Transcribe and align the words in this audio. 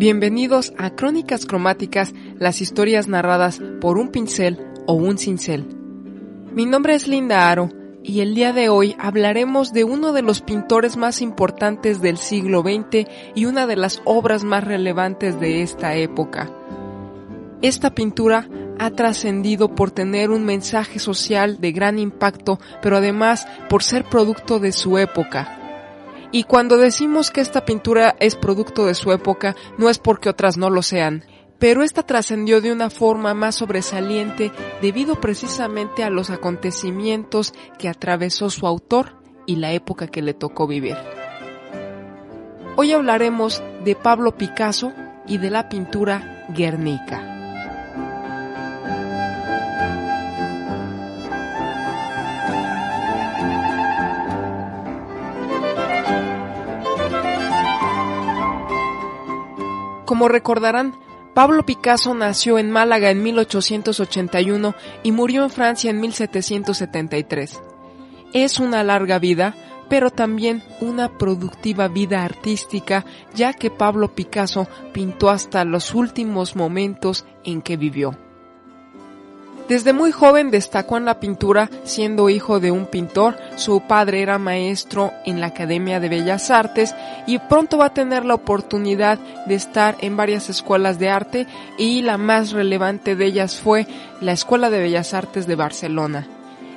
Bienvenidos 0.00 0.72
a 0.78 0.88
Crónicas 0.96 1.44
Cromáticas, 1.44 2.14
las 2.38 2.62
historias 2.62 3.06
narradas 3.06 3.60
por 3.82 3.98
un 3.98 4.08
pincel 4.08 4.58
o 4.86 4.94
un 4.94 5.18
cincel. 5.18 5.66
Mi 6.54 6.64
nombre 6.64 6.94
es 6.94 7.06
Linda 7.06 7.50
Aro 7.50 7.68
y 8.02 8.20
el 8.20 8.34
día 8.34 8.54
de 8.54 8.70
hoy 8.70 8.96
hablaremos 8.98 9.74
de 9.74 9.84
uno 9.84 10.14
de 10.14 10.22
los 10.22 10.40
pintores 10.40 10.96
más 10.96 11.20
importantes 11.20 12.00
del 12.00 12.16
siglo 12.16 12.62
XX 12.62 13.10
y 13.34 13.44
una 13.44 13.66
de 13.66 13.76
las 13.76 14.00
obras 14.06 14.42
más 14.42 14.64
relevantes 14.64 15.38
de 15.38 15.60
esta 15.60 15.94
época. 15.94 16.50
Esta 17.60 17.94
pintura 17.94 18.48
ha 18.78 18.92
trascendido 18.92 19.74
por 19.74 19.90
tener 19.90 20.30
un 20.30 20.46
mensaje 20.46 20.98
social 20.98 21.60
de 21.60 21.72
gran 21.72 21.98
impacto, 21.98 22.58
pero 22.80 22.96
además 22.96 23.46
por 23.68 23.82
ser 23.82 24.04
producto 24.04 24.60
de 24.60 24.72
su 24.72 24.96
época 24.96 25.59
y 26.32 26.44
cuando 26.44 26.76
decimos 26.76 27.30
que 27.30 27.40
esta 27.40 27.64
pintura 27.64 28.16
es 28.20 28.36
producto 28.36 28.86
de 28.86 28.94
su 28.94 29.12
época, 29.12 29.56
no 29.78 29.90
es 29.90 29.98
porque 29.98 30.28
otras 30.28 30.56
no 30.56 30.70
lo 30.70 30.82
sean, 30.82 31.24
pero 31.58 31.82
esta 31.82 32.04
trascendió 32.04 32.60
de 32.60 32.72
una 32.72 32.88
forma 32.88 33.34
más 33.34 33.56
sobresaliente 33.56 34.52
debido 34.80 35.20
precisamente 35.20 36.04
a 36.04 36.10
los 36.10 36.30
acontecimientos 36.30 37.52
que 37.78 37.88
atravesó 37.88 38.48
su 38.48 38.66
autor 38.66 39.16
y 39.46 39.56
la 39.56 39.72
época 39.72 40.06
que 40.06 40.22
le 40.22 40.34
tocó 40.34 40.66
vivir. 40.66 40.96
Hoy 42.76 42.92
hablaremos 42.92 43.62
de 43.84 43.94
Pablo 43.94 44.36
Picasso 44.36 44.92
y 45.26 45.38
de 45.38 45.50
la 45.50 45.68
pintura 45.68 46.46
Guernica. 46.48 47.39
Como 60.10 60.26
recordarán, 60.26 60.98
Pablo 61.34 61.64
Picasso 61.64 62.14
nació 62.14 62.58
en 62.58 62.68
Málaga 62.68 63.12
en 63.12 63.22
1881 63.22 64.74
y 65.04 65.12
murió 65.12 65.44
en 65.44 65.50
Francia 65.50 65.88
en 65.88 66.00
1773. 66.00 67.62
Es 68.32 68.58
una 68.58 68.82
larga 68.82 69.20
vida, 69.20 69.54
pero 69.88 70.10
también 70.10 70.64
una 70.80 71.16
productiva 71.16 71.86
vida 71.86 72.24
artística, 72.24 73.04
ya 73.36 73.52
que 73.52 73.70
Pablo 73.70 74.12
Picasso 74.12 74.66
pintó 74.92 75.30
hasta 75.30 75.64
los 75.64 75.94
últimos 75.94 76.56
momentos 76.56 77.24
en 77.44 77.62
que 77.62 77.76
vivió. 77.76 78.18
Desde 79.70 79.92
muy 79.92 80.10
joven 80.10 80.50
destacó 80.50 80.96
en 80.96 81.04
la 81.04 81.20
pintura, 81.20 81.70
siendo 81.84 82.28
hijo 82.28 82.58
de 82.58 82.72
un 82.72 82.86
pintor, 82.86 83.36
su 83.54 83.82
padre 83.82 84.20
era 84.20 84.36
maestro 84.36 85.12
en 85.24 85.38
la 85.38 85.46
Academia 85.46 86.00
de 86.00 86.08
Bellas 86.08 86.50
Artes 86.50 86.92
y 87.28 87.38
pronto 87.38 87.78
va 87.78 87.84
a 87.84 87.94
tener 87.94 88.24
la 88.24 88.34
oportunidad 88.34 89.20
de 89.46 89.54
estar 89.54 89.96
en 90.00 90.16
varias 90.16 90.50
escuelas 90.50 90.98
de 90.98 91.10
arte 91.10 91.46
y 91.78 92.02
la 92.02 92.18
más 92.18 92.50
relevante 92.50 93.14
de 93.14 93.26
ellas 93.26 93.60
fue 93.60 93.86
la 94.20 94.32
Escuela 94.32 94.70
de 94.70 94.80
Bellas 94.80 95.14
Artes 95.14 95.46
de 95.46 95.54
Barcelona. 95.54 96.26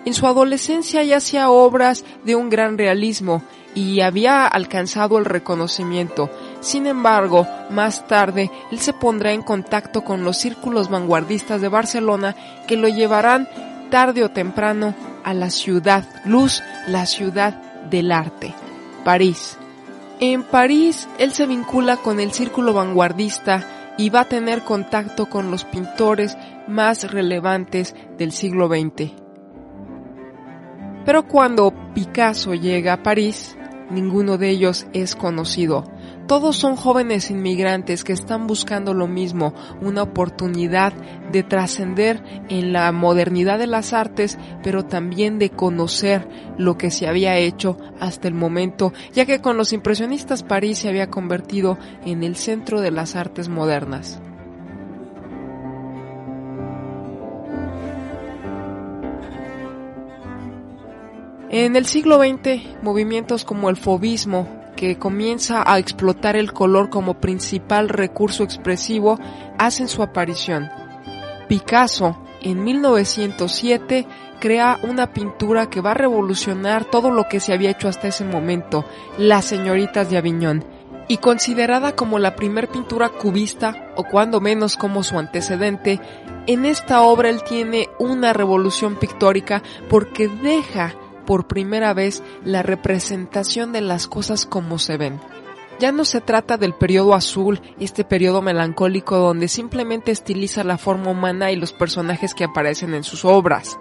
En 0.05 0.13
su 0.13 0.27
adolescencia 0.27 1.03
ya 1.03 1.17
hacía 1.17 1.49
obras 1.49 2.05
de 2.23 2.35
un 2.35 2.51
gran 2.51 2.77
realismo 2.77 3.41
y 3.73 4.01
había 4.01 4.45
alcanzado 4.45 5.17
el 5.17 5.25
reconocimiento. 5.25 6.29
Sin 6.63 6.87
embargo, 6.87 7.45
más 7.69 8.07
tarde 8.07 8.49
él 8.71 8.79
se 8.79 8.93
pondrá 8.93 9.33
en 9.33 9.41
contacto 9.41 10.05
con 10.05 10.23
los 10.23 10.37
círculos 10.37 10.89
vanguardistas 10.89 11.59
de 11.59 11.67
Barcelona 11.67 12.37
que 12.67 12.77
lo 12.77 12.87
llevarán 12.87 13.49
tarde 13.91 14.23
o 14.23 14.31
temprano 14.31 14.95
a 15.25 15.33
la 15.33 15.49
ciudad 15.49 16.05
luz, 16.23 16.63
la 16.87 17.05
ciudad 17.05 17.53
del 17.89 18.13
arte, 18.13 18.55
París. 19.03 19.57
En 20.21 20.43
París 20.43 21.09
él 21.17 21.33
se 21.33 21.47
vincula 21.47 21.97
con 21.97 22.21
el 22.21 22.31
círculo 22.31 22.73
vanguardista 22.73 23.67
y 23.97 24.09
va 24.09 24.21
a 24.21 24.29
tener 24.29 24.61
contacto 24.61 25.25
con 25.29 25.51
los 25.51 25.65
pintores 25.65 26.37
más 26.69 27.11
relevantes 27.11 27.93
del 28.17 28.31
siglo 28.31 28.69
XX. 28.69 29.11
Pero 31.05 31.27
cuando 31.27 31.73
Picasso 31.93 32.53
llega 32.53 32.93
a 32.93 33.03
París, 33.03 33.57
ninguno 33.89 34.37
de 34.37 34.49
ellos 34.49 34.87
es 34.93 35.17
conocido. 35.17 35.92
Todos 36.27 36.55
son 36.55 36.77
jóvenes 36.77 37.29
inmigrantes 37.29 38.05
que 38.05 38.13
están 38.13 38.47
buscando 38.47 38.93
lo 38.93 39.07
mismo, 39.07 39.53
una 39.81 40.03
oportunidad 40.03 40.93
de 41.31 41.43
trascender 41.43 42.23
en 42.49 42.71
la 42.71 42.91
modernidad 42.93 43.59
de 43.59 43.67
las 43.67 43.91
artes, 43.91 44.37
pero 44.63 44.85
también 44.85 45.37
de 45.37 45.49
conocer 45.49 46.27
lo 46.57 46.77
que 46.77 46.91
se 46.91 47.07
había 47.07 47.37
hecho 47.37 47.77
hasta 47.99 48.29
el 48.29 48.35
momento, 48.35 48.93
ya 49.11 49.25
que 49.25 49.41
con 49.41 49.57
los 49.57 49.73
impresionistas 49.73 50.43
París 50.43 50.77
se 50.77 50.87
había 50.87 51.09
convertido 51.09 51.77
en 52.05 52.23
el 52.23 52.37
centro 52.37 52.79
de 52.79 52.91
las 52.91 53.17
artes 53.17 53.49
modernas. 53.49 54.21
En 61.49 61.75
el 61.75 61.85
siglo 61.85 62.17
XX, 62.17 62.81
movimientos 62.81 63.45
como 63.45 63.69
el 63.69 63.77
fobismo, 63.77 64.62
que 64.75 64.97
comienza 64.97 65.63
a 65.65 65.79
explotar 65.79 66.35
el 66.35 66.53
color 66.53 66.89
como 66.89 67.19
principal 67.19 67.89
recurso 67.89 68.43
expresivo, 68.43 69.19
hacen 69.57 69.87
su 69.87 70.03
aparición. 70.03 70.69
Picasso, 71.47 72.17
en 72.41 72.63
1907, 72.63 74.07
crea 74.39 74.79
una 74.83 75.13
pintura 75.13 75.69
que 75.69 75.81
va 75.81 75.91
a 75.91 75.95
revolucionar 75.95 76.85
todo 76.85 77.11
lo 77.11 77.29
que 77.29 77.39
se 77.39 77.53
había 77.53 77.71
hecho 77.71 77.87
hasta 77.87 78.09
ese 78.09 78.25
momento, 78.25 78.85
Las 79.17 79.45
señoritas 79.45 80.09
de 80.09 80.17
Aviñón, 80.17 80.65
y 81.07 81.17
considerada 81.17 81.95
como 81.95 82.19
la 82.19 82.35
primer 82.35 82.67
pintura 82.69 83.09
cubista, 83.09 83.91
o 83.95 84.03
cuando 84.03 84.41
menos 84.41 84.77
como 84.77 85.03
su 85.03 85.17
antecedente, 85.17 85.99
en 86.47 86.65
esta 86.65 87.03
obra 87.03 87.29
él 87.29 87.43
tiene 87.43 87.87
una 87.99 88.33
revolución 88.33 88.95
pictórica 88.95 89.63
porque 89.89 90.27
deja 90.27 90.93
por 91.25 91.47
primera 91.47 91.93
vez 91.93 92.23
la 92.43 92.63
representación 92.63 93.71
de 93.71 93.81
las 93.81 94.07
cosas 94.07 94.45
como 94.45 94.79
se 94.79 94.97
ven. 94.97 95.19
Ya 95.79 95.91
no 95.91 96.05
se 96.05 96.21
trata 96.21 96.57
del 96.57 96.73
periodo 96.73 97.13
azul, 97.13 97.61
este 97.79 98.03
periodo 98.03 98.41
melancólico 98.41 99.17
donde 99.17 99.47
simplemente 99.47 100.11
estiliza 100.11 100.63
la 100.63 100.77
forma 100.77 101.11
humana 101.11 101.51
y 101.51 101.55
los 101.55 101.73
personajes 101.73 102.33
que 102.33 102.43
aparecen 102.43 102.93
en 102.93 103.03
sus 103.03 103.25
obras. 103.25 103.79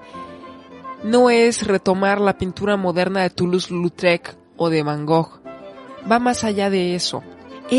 No 1.05 1.31
es 1.31 1.67
retomar 1.67 2.21
la 2.21 2.39
pintura 2.39 2.77
moderna 2.77 3.23
de 3.23 3.31
Toulouse-Lautrec 3.31 4.37
o 4.57 4.71
de 4.71 4.83
Van 4.83 5.05
Gogh. 5.05 5.43
Va 6.11 6.19
más 6.19 6.45
allá 6.45 6.71
de 6.71 6.95
eso 6.95 7.23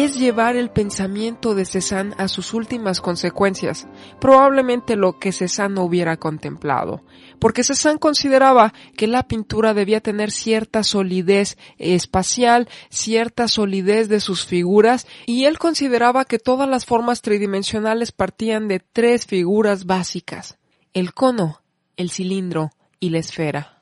es 0.01 0.17
llevar 0.17 0.55
el 0.55 0.71
pensamiento 0.71 1.53
de 1.53 1.65
Cézanne 1.65 2.15
a 2.17 2.27
sus 2.27 2.55
últimas 2.55 2.99
consecuencias, 2.99 3.87
probablemente 4.19 4.95
lo 4.95 5.19
que 5.19 5.31
Cézanne 5.31 5.75
no 5.75 5.83
hubiera 5.83 6.17
contemplado, 6.17 7.03
porque 7.37 7.63
Cézanne 7.63 7.99
consideraba 7.99 8.73
que 8.97 9.05
la 9.05 9.27
pintura 9.27 9.75
debía 9.75 10.01
tener 10.01 10.31
cierta 10.31 10.81
solidez 10.81 11.59
espacial, 11.77 12.67
cierta 12.89 13.47
solidez 13.47 14.09
de 14.09 14.19
sus 14.19 14.47
figuras, 14.47 15.05
y 15.27 15.45
él 15.45 15.59
consideraba 15.59 16.25
que 16.25 16.39
todas 16.39 16.67
las 16.67 16.87
formas 16.87 17.21
tridimensionales 17.21 18.11
partían 18.11 18.67
de 18.67 18.79
tres 18.79 19.27
figuras 19.27 19.85
básicas, 19.85 20.57
el 20.95 21.13
cono, 21.13 21.61
el 21.97 22.09
cilindro 22.09 22.71
y 22.99 23.11
la 23.11 23.19
esfera. 23.19 23.72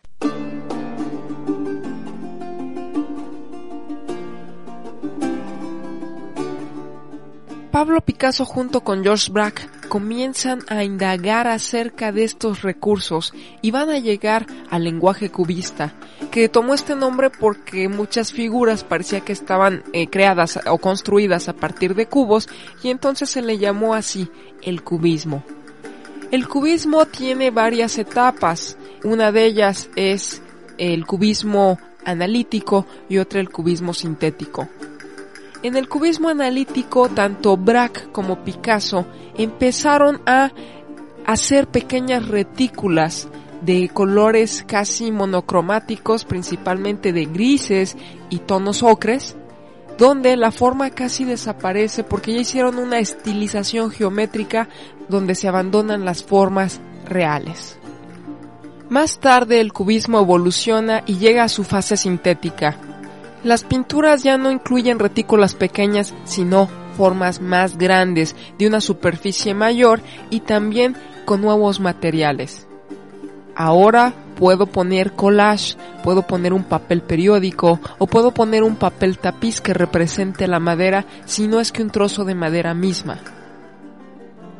Pablo 7.72 8.02
Picasso 8.02 8.44
junto 8.44 8.82
con 8.82 9.02
George 9.02 9.32
Braque 9.32 9.64
comienzan 9.88 10.60
a 10.68 10.84
indagar 10.84 11.48
acerca 11.48 12.12
de 12.12 12.26
estos 12.26 12.64
recursos 12.64 13.34
y 13.62 13.72
van 13.72 13.90
a 13.90 13.98
llegar 13.98 14.46
al 14.70 14.84
lenguaje 14.84 15.30
cubista, 15.30 15.94
que 16.32 16.50
tomó 16.50 16.74
este 16.74 16.98
nombre 16.98 17.30
porque 17.30 17.88
muchas 17.88 18.34
figuras 18.34 18.84
parecía 18.84 19.22
que 19.22 19.32
estaban 19.32 19.84
eh, 19.94 20.08
creadas 20.08 20.60
o 20.68 20.78
construidas 20.80 21.48
a 21.48 21.54
partir 21.54 21.96
de 21.96 22.08
cubos 22.08 22.50
y 22.84 22.90
entonces 22.90 23.30
se 23.30 23.42
le 23.42 23.58
llamó 23.58 23.94
así 23.94 24.30
el 24.62 24.84
cubismo. 24.84 25.42
El 26.30 26.50
cubismo 26.50 27.06
tiene 27.06 27.52
varias 27.52 27.98
etapas, 27.98 28.78
una 29.06 29.32
de 29.32 29.46
ellas 29.46 29.90
es 29.96 30.42
el 30.78 31.06
cubismo 31.06 31.80
analítico 32.04 32.86
y 33.08 33.18
otra 33.18 33.40
el 33.40 33.50
cubismo 33.50 33.94
sintético. 33.94 34.68
En 35.64 35.76
el 35.76 35.88
cubismo 35.88 36.30
analítico, 36.30 37.08
tanto 37.10 37.56
Braque 37.56 38.12
como 38.12 38.44
Picasso 38.44 39.06
empezaron 39.38 40.22
a 40.26 40.52
hacer 41.26 41.68
pequeñas 41.68 42.28
retículas 42.28 43.30
de 43.62 43.90
colores 43.90 44.64
casi 44.68 45.12
monocromáticos, 45.12 46.26
principalmente 46.26 47.14
de 47.14 47.26
grises 47.26 47.96
y 48.32 48.40
tonos 48.40 48.82
ocres, 48.82 49.36
donde 50.00 50.36
la 50.36 50.52
forma 50.52 50.90
casi 50.90 51.26
desaparece 51.26 52.04
porque 52.04 52.34
ya 52.34 52.40
hicieron 52.40 52.80
una 52.80 52.98
estilización 52.98 53.92
geométrica 53.92 54.68
donde 55.10 55.36
se 55.36 55.48
abandonan 55.48 56.06
las 56.06 56.24
formas 56.24 56.82
reales. 57.06 57.78
Más 58.90 59.20
tarde 59.20 59.62
el 59.62 59.72
cubismo 59.72 60.20
evoluciona 60.20 61.04
y 61.06 61.18
llega 61.18 61.44
a 61.44 61.50
su 61.50 61.64
fase 61.64 61.98
sintética, 61.98 62.78
las 63.44 63.64
pinturas 63.64 64.24
ya 64.24 64.38
no 64.38 64.52
incluyen 64.52 65.00
retículas 65.00 65.56
pequeñas, 65.56 66.14
sino 66.26 66.70
formas 66.98 67.42
más 67.42 67.78
grandes, 67.78 68.36
de 68.58 68.68
una 68.68 68.82
superficie 68.82 69.54
mayor 69.54 70.02
y 70.30 70.42
también 70.42 70.96
con 71.26 71.42
nuevos 71.42 71.80
materiales. 71.80 72.68
Ahora 73.56 74.14
puedo 74.36 74.66
poner 74.66 75.14
collage, 75.14 75.76
puedo 76.04 76.24
poner 76.24 76.54
un 76.54 76.64
papel 76.64 77.02
periódico 77.02 77.80
o 77.98 78.08
puedo 78.08 78.32
poner 78.32 78.64
un 78.64 78.76
papel 78.76 79.18
tapiz 79.18 79.62
que 79.62 79.74
represente 79.74 80.48
la 80.48 80.60
madera 80.60 81.06
si 81.26 81.48
no 81.48 81.60
es 81.60 81.72
que 81.72 81.84
un 81.84 81.90
trozo 81.90 82.26
de 82.26 82.36
madera 82.36 82.74
misma. 82.74 83.20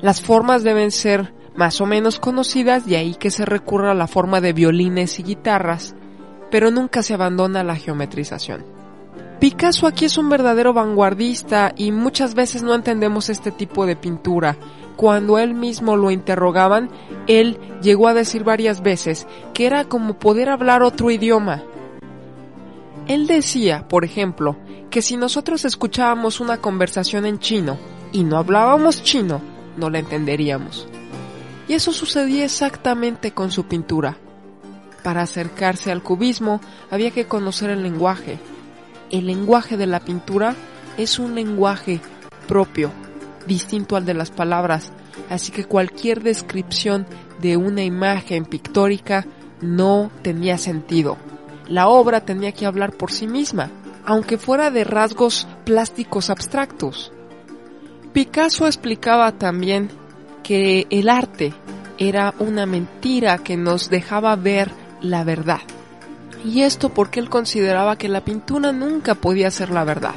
Las 0.02 0.22
formas 0.22 0.64
deben 0.64 0.92
ser 0.92 1.34
más 1.56 1.82
o 1.82 1.86
menos 1.86 2.20
conocidas 2.20 2.88
y 2.88 2.96
ahí 2.96 3.16
que 3.16 3.30
se 3.30 3.46
recurra 3.46 3.92
a 3.92 3.96
la 3.96 4.08
forma 4.08 4.42
de 4.42 4.54
violines 4.54 5.20
y 5.20 5.24
guitarras, 5.24 5.96
pero 6.52 6.70
nunca 6.70 7.02
se 7.02 7.16
abandona 7.16 7.64
la 7.64 7.76
geometrización. 7.76 8.64
Picasso 9.40 9.88
aquí 9.88 10.06
es 10.06 10.20
un 10.20 10.30
verdadero 10.30 10.72
vanguardista 10.72 11.74
y 11.76 11.92
muchas 11.92 12.36
veces 12.36 12.62
no 12.62 12.76
entendemos 12.76 13.30
este 13.30 13.50
tipo 13.50 13.88
de 13.88 13.96
pintura. 13.96 14.56
Cuando 14.96 15.40
él 15.40 15.56
mismo 15.56 15.98
lo 15.98 16.12
interrogaban, 16.12 16.92
él 17.26 17.58
llegó 17.82 18.08
a 18.08 18.14
decir 18.14 18.44
varias 18.44 18.84
veces 18.84 19.26
que 19.56 19.66
era 19.66 19.86
como 19.86 20.20
poder 20.20 20.50
hablar 20.50 20.84
otro 20.84 21.10
idioma. 21.10 21.64
Él 23.08 23.26
decía, 23.26 23.88
por 23.88 24.06
ejemplo, 24.06 24.58
que 24.92 25.02
si 25.02 25.18
nosotros 25.18 25.66
escuchábamos 25.66 26.40
una 26.40 26.58
conversación 26.58 27.26
en 27.26 27.40
chino 27.40 27.80
y 28.12 28.24
no 28.24 28.38
hablábamos 28.38 29.02
chino, 29.02 29.42
no 29.76 29.90
la 29.90 29.98
entenderíamos. 29.98 30.88
Y 31.68 31.74
eso 31.74 31.94
sucedía 31.94 32.46
exactamente 32.46 33.32
con 33.32 33.50
su 33.50 33.66
pintura. 33.66 34.18
Para 35.04 35.24
acercarse 35.24 35.92
al 35.92 36.04
cubismo 36.04 36.62
había 36.90 37.12
que 37.12 37.26
conocer 37.26 37.70
el 37.70 37.84
lenguaje. 37.84 38.40
El 39.10 39.28
lenguaje 39.28 39.78
de 39.78 39.88
la 39.88 40.00
pintura 40.00 40.56
es 40.98 41.20
un 41.20 41.36
lenguaje 41.36 42.02
propio, 42.48 42.92
distinto 43.48 43.96
al 43.96 44.06
de 44.06 44.14
las 44.14 44.32
palabras, 44.32 44.92
así 45.30 45.52
que 45.52 45.66
cualquier 45.66 46.22
descripción 46.22 47.08
de 47.40 47.58
una 47.58 47.84
imagen 47.84 48.46
pictórica 48.46 49.26
no 49.62 50.12
tenía 50.22 50.58
sentido. 50.58 51.18
La 51.68 51.88
obra 51.88 52.22
tenía 52.22 52.52
que 52.52 52.66
hablar 52.66 52.94
por 52.94 53.12
sí 53.12 53.28
misma, 53.28 53.72
aunque 54.06 54.38
fuera 54.38 54.72
de 54.72 54.84
rasgos 54.84 55.48
plásticos 55.64 56.30
abstractos. 56.30 57.12
Picasso 58.14 58.66
explicaba 58.66 59.32
también 59.32 59.90
que 60.44 60.88
el 60.90 61.10
arte 61.10 61.54
era 61.98 62.34
una 62.40 62.66
mentira 62.66 63.38
que 63.38 63.56
nos 63.58 63.90
dejaba 63.90 64.36
ver 64.36 64.72
la 65.02 65.24
verdad. 65.24 65.62
Y 66.44 66.62
esto 66.62 66.90
porque 66.90 67.20
él 67.20 67.30
consideraba 67.30 67.98
que 67.98 68.10
la 68.10 68.24
pintura 68.24 68.72
nunca 68.72 69.16
podía 69.16 69.52
ser 69.52 69.70
la 69.70 69.84
verdad. 69.84 70.16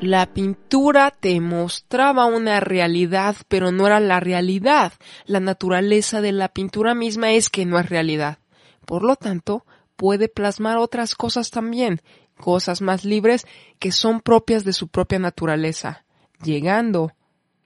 La 0.00 0.24
pintura 0.24 1.10
te 1.10 1.38
mostraba 1.40 2.24
una 2.24 2.58
realidad, 2.60 3.36
pero 3.48 3.70
no 3.70 3.86
era 3.86 4.00
la 4.00 4.18
realidad. 4.18 4.94
La 5.26 5.40
naturaleza 5.40 6.22
de 6.22 6.32
la 6.32 6.48
pintura 6.48 6.94
misma 6.94 7.32
es 7.32 7.50
que 7.50 7.66
no 7.66 7.78
es 7.78 7.88
realidad. 7.88 8.38
Por 8.86 9.02
lo 9.02 9.16
tanto, 9.16 9.66
puede 9.96 10.28
plasmar 10.28 10.78
otras 10.78 11.14
cosas 11.14 11.50
también, 11.50 12.00
cosas 12.38 12.80
más 12.80 13.04
libres 13.04 13.46
que 13.78 13.92
son 13.92 14.22
propias 14.22 14.64
de 14.64 14.72
su 14.72 14.88
propia 14.88 15.18
naturaleza, 15.18 16.04
llegando 16.42 17.12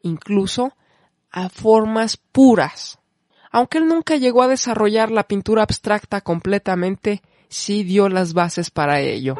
incluso 0.04 0.76
a 1.30 1.48
formas 1.48 2.16
puras. 2.16 3.00
Aunque 3.50 3.78
él 3.78 3.88
nunca 3.88 4.16
llegó 4.16 4.42
a 4.42 4.48
desarrollar 4.48 5.10
la 5.10 5.24
pintura 5.24 5.62
abstracta 5.62 6.20
completamente, 6.20 7.22
sí 7.48 7.82
dio 7.82 8.08
las 8.08 8.32
bases 8.34 8.70
para 8.70 9.00
ello. 9.00 9.36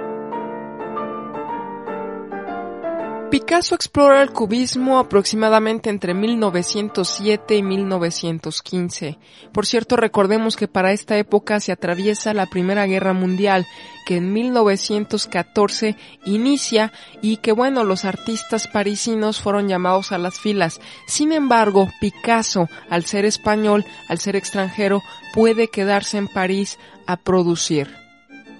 Picasso 3.30 3.74
explora 3.74 4.22
el 4.22 4.30
cubismo 4.30 4.98
aproximadamente 4.98 5.90
entre 5.90 6.14
1907 6.14 7.56
y 7.56 7.62
1915. 7.62 9.18
Por 9.52 9.66
cierto, 9.66 9.96
recordemos 9.96 10.56
que 10.56 10.68
para 10.68 10.92
esta 10.92 11.16
época 11.16 11.58
se 11.58 11.72
atraviesa 11.72 12.32
la 12.32 12.46
Primera 12.46 12.86
Guerra 12.86 13.12
Mundial, 13.12 13.66
que 14.06 14.16
en 14.16 14.32
1914 14.32 15.96
inicia 16.24 16.92
y 17.22 17.38
que 17.38 17.52
bueno, 17.52 17.82
los 17.82 18.04
artistas 18.04 18.68
parisinos 18.68 19.40
fueron 19.40 19.68
llamados 19.68 20.12
a 20.12 20.18
las 20.18 20.38
filas. 20.38 20.80
Sin 21.06 21.32
embargo, 21.32 21.88
Picasso, 22.00 22.68
al 22.88 23.04
ser 23.04 23.24
español, 23.24 23.84
al 24.08 24.18
ser 24.18 24.36
extranjero, 24.36 25.02
puede 25.32 25.68
quedarse 25.68 26.18
en 26.18 26.28
París 26.28 26.78
a 27.06 27.16
producir. 27.16 27.94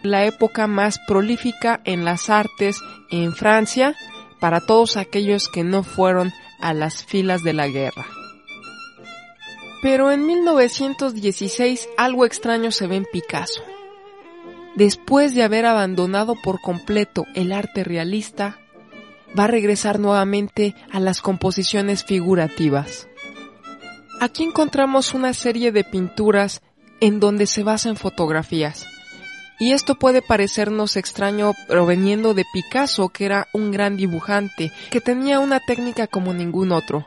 La 0.03 0.25
época 0.25 0.67
más 0.67 0.99
prolífica 1.07 1.81
en 1.85 2.05
las 2.05 2.29
artes 2.29 2.79
en 3.11 3.33
Francia, 3.35 3.95
para 4.45 4.61
todos 4.61 4.99
aquellos 4.99 5.49
que 5.49 5.65
no 5.65 5.83
fueron 5.83 6.31
a 6.61 6.75
las 6.75 7.03
filas 7.03 7.43
de 7.43 7.55
la 7.55 7.67
guerra. 7.67 8.05
Pero 9.81 10.13
en 10.13 10.27
1916 10.27 11.89
algo 11.97 12.27
extraño 12.27 12.71
se 12.71 12.87
ve 12.87 12.97
en 12.97 13.07
Picasso. 13.11 13.63
Después 14.77 15.35
de 15.35 15.45
haber 15.45 15.65
abandonado 15.65 16.35
por 16.45 16.61
completo 16.61 17.25
el 17.35 17.53
arte 17.53 17.85
realista, 17.85 18.59
va 19.35 19.45
a 19.45 19.47
regresar 19.47 19.99
nuevamente 19.99 20.75
a 20.93 21.01
las 21.01 21.23
composiciones 21.23 22.05
figurativas. 22.05 23.09
Aquí 24.21 24.43
encontramos 24.43 25.15
una 25.15 25.33
serie 25.33 25.73
de 25.73 25.85
pinturas 25.85 26.61
en 27.01 27.19
donde 27.19 27.47
se 27.47 27.63
basa 27.63 27.89
en 27.89 27.97
fotografías. 27.97 28.85
Y 29.59 29.73
esto 29.73 29.95
puede 29.95 30.21
parecernos 30.21 30.97
extraño 30.97 31.53
proveniendo 31.69 32.35
de 32.35 32.45
Picasso, 32.53 33.09
que 33.09 33.25
era 33.25 33.49
un 33.53 33.71
gran 33.71 33.97
dibujante, 33.97 34.73
que 34.91 35.01
tenía 35.01 35.39
una 35.39 35.61
técnica 35.61 36.07
como 36.07 36.35
ningún 36.35 36.73
otro. 36.73 37.07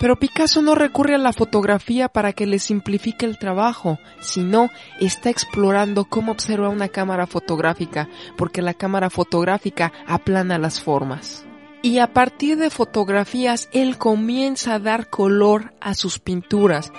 Pero 0.00 0.18
Picasso 0.18 0.60
no 0.60 0.74
recurre 0.74 1.14
a 1.14 1.18
la 1.18 1.32
fotografía 1.32 2.08
para 2.08 2.32
que 2.32 2.46
le 2.46 2.58
simplifique 2.58 3.26
el 3.26 3.38
trabajo, 3.38 3.98
sino 4.20 4.70
está 5.00 5.30
explorando 5.30 6.04
cómo 6.06 6.32
observa 6.32 6.68
una 6.68 6.88
cámara 6.88 7.26
fotográfica, 7.26 8.08
porque 8.36 8.60
la 8.60 8.74
cámara 8.74 9.08
fotográfica 9.08 9.92
aplana 10.06 10.58
las 10.58 10.80
formas. 10.80 11.46
Y 11.80 11.98
a 11.98 12.12
partir 12.12 12.56
de 12.56 12.70
fotografías 12.70 13.68
él 13.72 13.98
comienza 13.98 14.74
a 14.74 14.78
dar 14.78 15.10
color 15.10 15.74
a 15.80 15.94
sus 15.94 16.18
pinturas, 16.18 16.92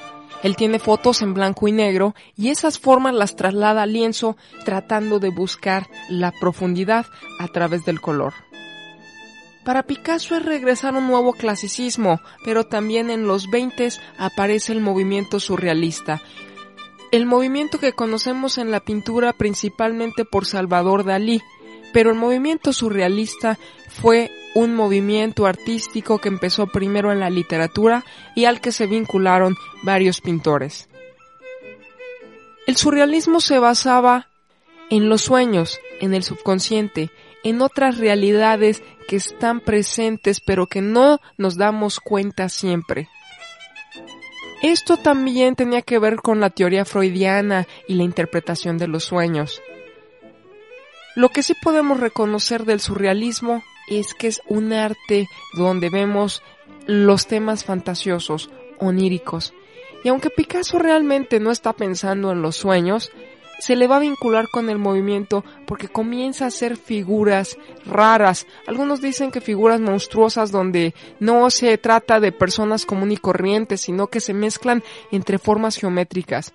él 0.45 0.55
tiene 0.55 0.77
fotos 0.77 1.23
en 1.23 1.33
blanco 1.33 1.67
y 1.67 1.71
negro 1.71 2.13
y 2.37 2.49
esas 2.49 2.77
formas 2.77 3.15
las 3.15 3.35
traslada 3.35 3.81
al 3.81 3.93
lienzo 3.93 4.37
tratando 4.63 5.17
de 5.17 5.29
buscar 5.29 5.89
la 6.07 6.31
profundidad 6.39 7.07
a 7.39 7.47
través 7.47 7.83
del 7.83 7.99
color. 7.99 8.35
Para 9.63 9.87
Picasso 9.87 10.35
es 10.35 10.45
regresar 10.45 10.93
un 10.93 11.07
nuevo 11.07 11.33
clasicismo, 11.33 12.21
pero 12.43 12.63
también 12.63 13.09
en 13.09 13.25
los 13.25 13.49
20 13.49 13.89
aparece 14.19 14.71
el 14.71 14.81
movimiento 14.81 15.39
surrealista, 15.39 16.21
el 17.11 17.25
movimiento 17.25 17.79
que 17.79 17.93
conocemos 17.93 18.59
en 18.59 18.69
la 18.69 18.81
pintura 18.81 19.33
principalmente 19.33 20.25
por 20.25 20.45
Salvador 20.45 21.05
Dalí, 21.05 21.41
pero 21.95 22.09
el 22.09 22.17
movimiento 22.17 22.73
surrealista 22.73 23.57
fue 23.87 24.29
un 24.53 24.75
movimiento 24.75 25.45
artístico 25.45 26.19
que 26.19 26.27
empezó 26.27 26.67
primero 26.67 27.13
en 27.13 27.21
la 27.21 27.29
literatura 27.29 28.03
y 28.35 28.43
al 28.43 28.59
que 28.59 28.73
se 28.73 28.85
vincularon 28.85 29.55
varios 29.81 30.19
pintores. 30.19 30.89
El 32.67 32.75
surrealismo 32.75 33.39
se 33.39 33.59
basaba 33.59 34.27
en 34.89 35.07
los 35.07 35.21
sueños, 35.21 35.79
en 36.01 36.13
el 36.13 36.23
subconsciente, 36.23 37.11
en 37.45 37.61
otras 37.61 37.97
realidades 37.97 38.83
que 39.07 39.15
están 39.15 39.61
presentes 39.61 40.41
pero 40.41 40.67
que 40.67 40.81
no 40.81 41.21
nos 41.37 41.55
damos 41.55 42.01
cuenta 42.01 42.49
siempre. 42.49 43.07
Esto 44.61 44.97
también 44.97 45.55
tenía 45.55 45.81
que 45.81 45.97
ver 45.97 46.17
con 46.17 46.41
la 46.41 46.49
teoría 46.49 46.83
freudiana 46.83 47.65
y 47.87 47.93
la 47.93 48.03
interpretación 48.03 48.77
de 48.77 48.89
los 48.89 49.05
sueños. 49.05 49.61
Lo 51.15 51.29
que 51.29 51.43
sí 51.43 51.53
podemos 51.61 51.99
reconocer 51.99 52.65
del 52.65 52.81
surrealismo 52.81 53.63
es 53.87 54.13
que 54.13 54.27
es 54.27 54.41
un 54.47 54.73
arte 54.73 55.29
donde 55.53 55.89
vemos 55.89 56.43
los 56.87 57.27
temas 57.27 57.63
fantasiosos, 57.63 58.49
oníricos. 58.79 59.53
Y 60.03 60.09
aunque 60.09 60.29
Picasso 60.29 60.77
realmente 60.77 61.39
no 61.39 61.51
está 61.51 61.71
pensando 61.71 62.31
en 62.31 62.41
los 62.41 62.57
sueños, 62.57 63.11
se 63.59 63.77
le 63.77 63.87
va 63.87 63.95
a 63.95 64.01
vincular 64.01 64.49
con 64.49 64.69
el 64.69 64.77
movimiento 64.77 65.45
porque 65.65 65.87
comienza 65.87 66.45
a 66.45 66.49
hacer 66.49 66.75
figuras 66.75 67.57
raras. 67.85 68.45
Algunos 68.67 69.01
dicen 69.01 69.31
que 69.31 69.39
figuras 69.39 69.79
monstruosas 69.79 70.51
donde 70.51 70.93
no 71.21 71.49
se 71.49 71.77
trata 71.77 72.19
de 72.19 72.33
personas 72.33 72.85
comunes 72.85 73.19
y 73.19 73.21
corrientes, 73.21 73.81
sino 73.81 74.07
que 74.07 74.19
se 74.19 74.33
mezclan 74.33 74.83
entre 75.11 75.39
formas 75.39 75.77
geométricas. 75.77 76.53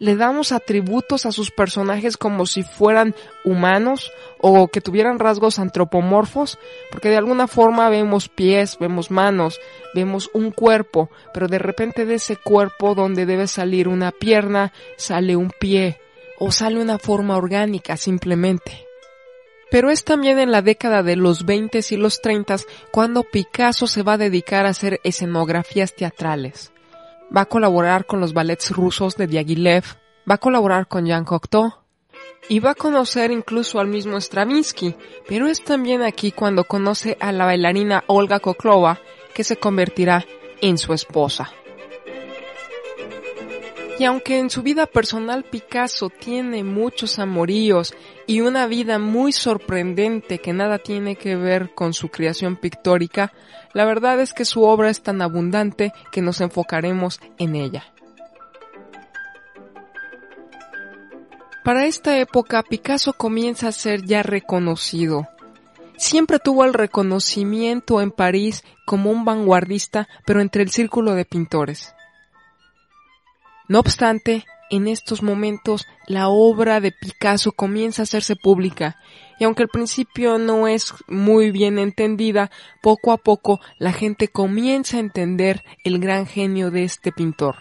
Le 0.00 0.16
damos 0.16 0.50
atributos 0.50 1.24
a 1.24 1.30
sus 1.30 1.52
personajes 1.52 2.16
como 2.16 2.46
si 2.46 2.64
fueran 2.64 3.14
humanos 3.44 4.10
o 4.38 4.66
que 4.66 4.80
tuvieran 4.80 5.20
rasgos 5.20 5.60
antropomorfos, 5.60 6.58
porque 6.90 7.10
de 7.10 7.18
alguna 7.18 7.46
forma 7.46 7.88
vemos 7.88 8.28
pies, 8.28 8.78
vemos 8.80 9.12
manos, 9.12 9.60
vemos 9.94 10.28
un 10.34 10.50
cuerpo, 10.50 11.10
pero 11.32 11.46
de 11.46 11.58
repente 11.58 12.06
de 12.06 12.14
ese 12.14 12.36
cuerpo 12.36 12.96
donde 12.96 13.26
debe 13.26 13.46
salir 13.46 13.86
una 13.86 14.10
pierna, 14.10 14.72
sale 14.96 15.36
un 15.36 15.52
pie, 15.60 16.00
o 16.40 16.50
sale 16.50 16.80
una 16.80 16.98
forma 16.98 17.36
orgánica 17.36 17.96
simplemente. 17.96 18.86
Pero 19.70 19.90
es 19.90 20.02
también 20.02 20.38
en 20.40 20.50
la 20.50 20.62
década 20.62 21.02
de 21.02 21.14
los 21.14 21.44
20 21.44 21.80
y 21.90 21.96
los 21.96 22.20
30 22.20 22.56
cuando 22.90 23.22
Picasso 23.22 23.86
se 23.86 24.02
va 24.02 24.14
a 24.14 24.18
dedicar 24.18 24.66
a 24.66 24.70
hacer 24.70 25.00
escenografías 25.04 25.94
teatrales. 25.94 26.72
Va 27.34 27.42
a 27.42 27.46
colaborar 27.46 28.06
con 28.06 28.20
los 28.20 28.32
ballets 28.32 28.70
rusos 28.70 29.16
de 29.16 29.26
Diaghilev, 29.26 29.84
va 30.28 30.34
a 30.34 30.38
colaborar 30.38 30.88
con 30.88 31.06
Jean 31.06 31.24
Cocteau 31.24 31.72
y 32.48 32.58
va 32.58 32.70
a 32.70 32.74
conocer 32.74 33.30
incluso 33.30 33.78
al 33.78 33.86
mismo 33.86 34.20
Stravinsky, 34.20 34.96
pero 35.28 35.46
es 35.46 35.62
también 35.62 36.02
aquí 36.02 36.32
cuando 36.32 36.64
conoce 36.64 37.16
a 37.20 37.30
la 37.32 37.44
bailarina 37.44 38.02
Olga 38.08 38.40
Koklova 38.40 38.98
que 39.34 39.44
se 39.44 39.56
convertirá 39.56 40.24
en 40.60 40.76
su 40.78 40.92
esposa. 40.92 41.52
Y 44.00 44.06
aunque 44.06 44.38
en 44.38 44.48
su 44.48 44.62
vida 44.62 44.86
personal 44.86 45.44
Picasso 45.44 46.08
tiene 46.08 46.64
muchos 46.64 47.18
amoríos 47.18 47.92
y 48.26 48.40
una 48.40 48.66
vida 48.66 48.98
muy 48.98 49.30
sorprendente 49.30 50.38
que 50.38 50.54
nada 50.54 50.78
tiene 50.78 51.16
que 51.16 51.36
ver 51.36 51.74
con 51.74 51.92
su 51.92 52.08
creación 52.08 52.56
pictórica, 52.56 53.30
la 53.74 53.84
verdad 53.84 54.18
es 54.20 54.32
que 54.32 54.46
su 54.46 54.62
obra 54.62 54.88
es 54.88 55.02
tan 55.02 55.20
abundante 55.20 55.92
que 56.12 56.22
nos 56.22 56.40
enfocaremos 56.40 57.20
en 57.36 57.56
ella. 57.56 57.92
Para 61.62 61.84
esta 61.84 62.18
época 62.18 62.62
Picasso 62.62 63.12
comienza 63.12 63.68
a 63.68 63.72
ser 63.72 64.06
ya 64.06 64.22
reconocido. 64.22 65.28
Siempre 65.98 66.38
tuvo 66.38 66.64
el 66.64 66.72
reconocimiento 66.72 68.00
en 68.00 68.12
París 68.12 68.64
como 68.86 69.10
un 69.10 69.26
vanguardista, 69.26 70.08
pero 70.24 70.40
entre 70.40 70.62
el 70.62 70.70
círculo 70.70 71.12
de 71.12 71.26
pintores. 71.26 71.92
No 73.70 73.78
obstante, 73.78 74.44
en 74.68 74.88
estos 74.88 75.22
momentos 75.22 75.86
la 76.08 76.28
obra 76.28 76.80
de 76.80 76.90
Picasso 76.90 77.52
comienza 77.52 78.02
a 78.02 78.04
hacerse 78.04 78.34
pública 78.34 78.96
y 79.38 79.44
aunque 79.44 79.62
al 79.62 79.68
principio 79.68 80.38
no 80.38 80.66
es 80.66 80.92
muy 81.06 81.52
bien 81.52 81.78
entendida, 81.78 82.50
poco 82.82 83.12
a 83.12 83.16
poco 83.16 83.60
la 83.78 83.92
gente 83.92 84.26
comienza 84.26 84.96
a 84.96 85.00
entender 85.00 85.62
el 85.84 86.00
gran 86.00 86.26
genio 86.26 86.72
de 86.72 86.82
este 86.82 87.12
pintor. 87.12 87.58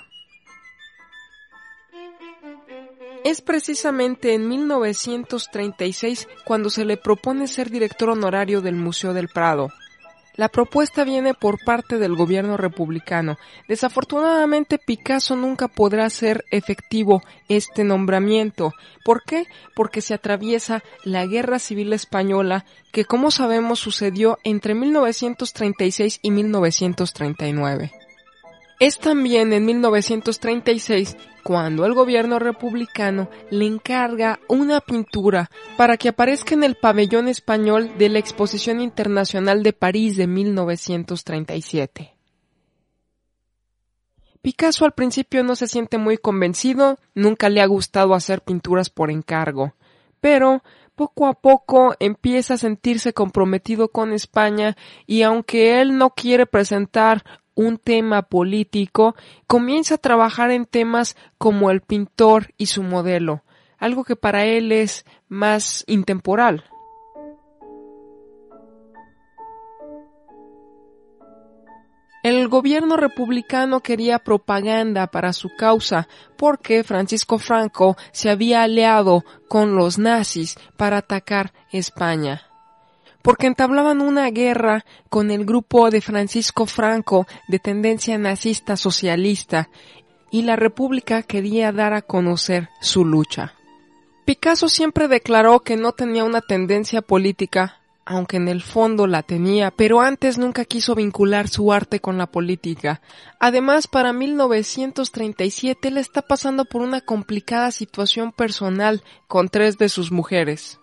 Es 3.24 3.42
precisamente 3.42 4.34
en 4.34 4.50
1936 4.50 6.28
cuando 6.44 6.72
se 6.72 6.86
le 6.86 6.98
propone 6.98 7.48
ser 7.48 7.70
director 7.70 8.10
honorario 8.10 8.62
del 8.62 8.78
Museo 8.78 9.13
del 9.13 9.28
Prado, 9.28 9.70
la 10.39 10.48
propuesta 10.48 11.03
viene 11.03 11.34
por 11.34 11.62
parte 11.65 11.98
del 11.98 12.15
gobierno 12.15 12.55
republicano. 12.55 13.38
Desafortunadamente 13.67 14.77
Picasso 14.77 15.36
nunca 15.36 15.67
podrá 15.67 16.05
hacer 16.05 16.46
efectivo 16.50 17.22
este 17.50 17.84
nombramiento. 17.84 18.74
¿Por 19.03 19.24
qué? 19.24 19.48
Porque 19.75 20.00
se 20.00 20.13
atraviesa 20.13 20.81
la 21.03 21.25
Guerra 21.25 21.60
Civil 21.60 21.91
Española 21.91 22.63
que 22.93 23.03
como 23.03 23.31
sabemos 23.31 23.79
sucedió 23.79 24.39
entre 24.46 24.75
1936 24.75 26.19
y 26.22 26.31
1939. 26.31 27.99
Es 28.79 28.98
también 28.98 29.51
en 29.51 29.65
1936 29.65 31.17
cuando 31.43 31.86
el 31.86 31.93
gobierno 31.93 32.39
republicano 32.39 33.29
le 33.50 33.65
encarga 33.65 34.39
una 34.48 34.79
pintura 34.79 35.51
para 35.75 35.98
que 35.98 36.07
aparezca 36.07 36.55
en 36.55 36.63
el 36.63 36.75
pabellón 36.75 37.27
español 37.27 37.98
de 37.98 38.07
la 38.07 38.19
Exposición 38.19 38.79
Internacional 38.79 39.63
de 39.63 39.74
París 39.74 40.15
de 40.15 40.27
1937. 40.27 42.15
Picasso 44.41 44.86
al 44.86 44.93
principio 44.93 45.43
no 45.43 45.57
se 45.57 45.67
siente 45.67 45.98
muy 45.98 46.17
convencido, 46.17 46.98
nunca 47.13 47.50
le 47.50 47.59
ha 47.59 47.65
gustado 47.65 48.13
hacer 48.13 48.41
pinturas 48.41 48.89
por 48.89 49.12
encargo, 49.12 49.74
pero 50.21 50.63
poco 50.95 51.27
a 51.27 51.33
poco 51.33 51.95
empieza 52.00 52.53
a 52.53 52.57
sentirse 52.57 53.12
comprometido 53.12 53.89
con 53.89 54.13
España 54.13 54.77
y 55.05 55.24
aunque 55.24 55.81
él 55.81 55.98
no 55.98 56.12
quiere 56.12 56.45
presentar 56.45 57.25
un 57.60 57.78
tema 57.78 58.22
político, 58.22 59.16
comienza 59.46 59.96
a 59.96 59.98
trabajar 59.98 60.50
en 60.51 60.66
temas 60.66 61.18
como 61.38 61.72
el 61.72 61.82
pintor 61.82 62.54
y 62.58 62.68
su 62.68 62.84
modelo, 62.84 63.44
algo 63.78 64.06
que 64.06 64.16
para 64.16 64.46
él 64.46 64.72
es 64.72 65.06
más 65.28 65.84
intemporal. 65.88 66.63
El 72.24 72.48
gobierno 72.48 72.96
republicano 72.96 73.82
quería 73.82 74.20
propaganda 74.20 75.08
para 75.08 75.34
su 75.34 75.50
causa 75.58 76.08
porque 76.38 76.86
Francisco 76.86 77.39
Franco 77.39 77.98
se 78.13 78.30
había 78.30 78.63
aliado 78.63 79.25
con 79.50 79.75
los 79.75 79.98
nazis 79.98 80.58
para 80.78 80.98
atacar 80.98 81.51
España 81.72 82.49
porque 83.22 83.48
entablaban 83.48 84.02
una 84.02 84.30
guerra 84.30 84.86
con 85.10 85.32
el 85.32 85.46
grupo 85.46 85.90
de 85.90 86.02
Francisco 86.02 86.66
Franco 86.66 87.28
de 87.48 87.60
tendencia 87.60 88.18
nazista 88.18 88.78
socialista 88.78 89.70
y 90.32 90.44
la 90.44 90.56
República 90.56 91.24
quería 91.24 91.72
dar 91.72 91.94
a 91.94 92.02
conocer 92.02 92.70
su 92.82 93.06
lucha. 93.06 93.54
Picasso 94.26 94.70
siempre 94.70 95.08
declaró 95.08 95.62
que 95.62 95.76
no 95.76 95.92
tenía 95.92 96.24
una 96.24 96.42
tendencia 96.42 97.02
política, 97.02 97.80
aunque 98.06 98.38
en 98.38 98.48
el 98.48 98.62
fondo 98.62 99.08
la 99.08 99.24
tenía, 99.24 99.72
pero 99.72 100.02
antes 100.02 100.38
nunca 100.38 100.66
quiso 100.66 100.94
vincular 100.94 101.48
su 101.48 101.74
arte 101.74 102.00
con 102.00 102.20
la 102.20 102.28
política. 102.28 103.02
Además, 103.40 103.88
para 103.88 104.14
1937 104.14 105.88
él 105.88 105.98
está 105.98 106.22
pasando 106.22 106.66
por 106.66 106.84
una 106.84 107.02
complicada 107.02 107.72
situación 107.72 108.32
personal 108.32 109.04
con 109.28 109.50
tres 109.50 109.80
de 109.80 109.90
sus 109.90 110.12
mujeres 110.12 110.80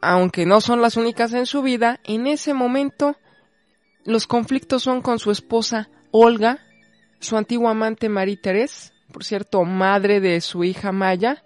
aunque 0.00 0.46
no 0.46 0.60
son 0.60 0.80
las 0.80 0.96
únicas 0.96 1.32
en 1.32 1.46
su 1.46 1.62
vida, 1.62 2.00
en 2.04 2.26
ese 2.26 2.54
momento 2.54 3.16
los 4.04 4.26
conflictos 4.26 4.82
son 4.82 5.02
con 5.02 5.18
su 5.18 5.30
esposa 5.30 5.88
Olga, 6.10 6.58
su 7.20 7.36
antigua 7.36 7.72
amante 7.72 8.08
Marie 8.08 8.40
Thérèse, 8.40 8.92
por 9.12 9.24
cierto, 9.24 9.64
madre 9.64 10.20
de 10.20 10.40
su 10.40 10.64
hija 10.64 10.92
Maya, 10.92 11.42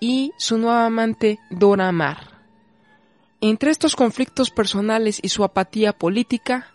y 0.00 0.32
su 0.38 0.56
nueva 0.56 0.86
amante 0.86 1.38
Dora 1.50 1.92
Mar. 1.92 2.40
Entre 3.42 3.70
estos 3.70 3.96
conflictos 3.96 4.50
personales 4.50 5.20
y 5.22 5.28
su 5.28 5.44
apatía 5.44 5.92
política, 5.92 6.68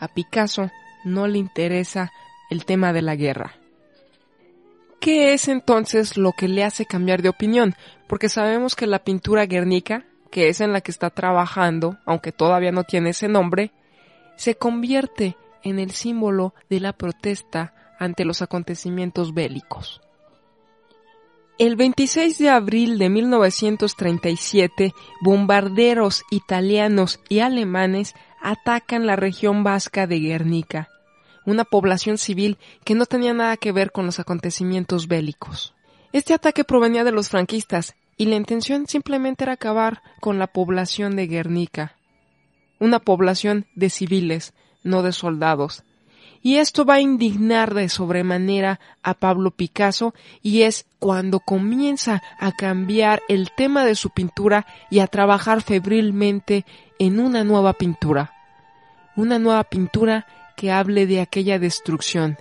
a 0.00 0.08
Picasso 0.08 0.70
no 1.04 1.28
le 1.28 1.38
interesa 1.38 2.12
el 2.50 2.64
tema 2.64 2.92
de 2.92 3.02
la 3.02 3.16
guerra. 3.16 3.54
¿Qué 5.00 5.32
es 5.32 5.48
entonces 5.48 6.16
lo 6.16 6.32
que 6.32 6.48
le 6.48 6.64
hace 6.64 6.86
cambiar 6.86 7.22
de 7.22 7.28
opinión? 7.28 7.74
Porque 8.06 8.28
sabemos 8.28 8.76
que 8.76 8.86
la 8.86 9.02
pintura 9.02 9.46
Guernica 9.46 10.04
que 10.32 10.48
es 10.48 10.62
en 10.62 10.72
la 10.72 10.80
que 10.80 10.90
está 10.90 11.10
trabajando, 11.10 11.98
aunque 12.06 12.32
todavía 12.32 12.72
no 12.72 12.84
tiene 12.84 13.10
ese 13.10 13.28
nombre, 13.28 13.70
se 14.34 14.56
convierte 14.56 15.36
en 15.62 15.78
el 15.78 15.90
símbolo 15.90 16.54
de 16.70 16.80
la 16.80 16.94
protesta 16.94 17.74
ante 17.98 18.24
los 18.24 18.40
acontecimientos 18.40 19.34
bélicos. 19.34 20.00
El 21.58 21.76
26 21.76 22.38
de 22.38 22.48
abril 22.48 22.98
de 22.98 23.10
1937, 23.10 24.94
bombarderos 25.20 26.24
italianos 26.30 27.20
y 27.28 27.40
alemanes 27.40 28.14
atacan 28.40 29.06
la 29.06 29.16
región 29.16 29.62
vasca 29.62 30.06
de 30.06 30.18
Guernica, 30.18 30.88
una 31.44 31.64
población 31.64 32.16
civil 32.16 32.56
que 32.84 32.94
no 32.94 33.04
tenía 33.04 33.34
nada 33.34 33.58
que 33.58 33.70
ver 33.70 33.92
con 33.92 34.06
los 34.06 34.18
acontecimientos 34.18 35.08
bélicos. 35.08 35.74
Este 36.12 36.32
ataque 36.32 36.64
provenía 36.64 37.04
de 37.04 37.12
los 37.12 37.28
franquistas 37.28 37.96
y 38.22 38.26
la 38.26 38.36
intención 38.36 38.86
simplemente 38.86 39.42
era 39.42 39.54
acabar 39.54 40.00
con 40.20 40.38
la 40.38 40.46
población 40.46 41.16
de 41.16 41.26
Guernica, 41.26 41.96
una 42.78 43.00
población 43.00 43.66
de 43.74 43.90
civiles, 43.90 44.54
no 44.84 45.02
de 45.02 45.10
soldados. 45.10 45.82
Y 46.40 46.58
esto 46.58 46.84
va 46.84 46.94
a 46.94 47.00
indignar 47.00 47.74
de 47.74 47.88
sobremanera 47.88 48.78
a 49.02 49.14
Pablo 49.14 49.50
Picasso 49.50 50.14
y 50.40 50.62
es 50.62 50.86
cuando 51.00 51.40
comienza 51.40 52.22
a 52.38 52.52
cambiar 52.52 53.22
el 53.28 53.50
tema 53.56 53.84
de 53.84 53.96
su 53.96 54.10
pintura 54.10 54.66
y 54.88 55.00
a 55.00 55.08
trabajar 55.08 55.60
febrilmente 55.60 56.64
en 57.00 57.18
una 57.18 57.42
nueva 57.42 57.72
pintura. 57.72 58.32
Una 59.16 59.40
nueva 59.40 59.64
pintura 59.64 60.28
que 60.56 60.70
hable 60.70 61.08
de 61.08 61.20
aquella 61.20 61.58
destrucción, 61.58 62.38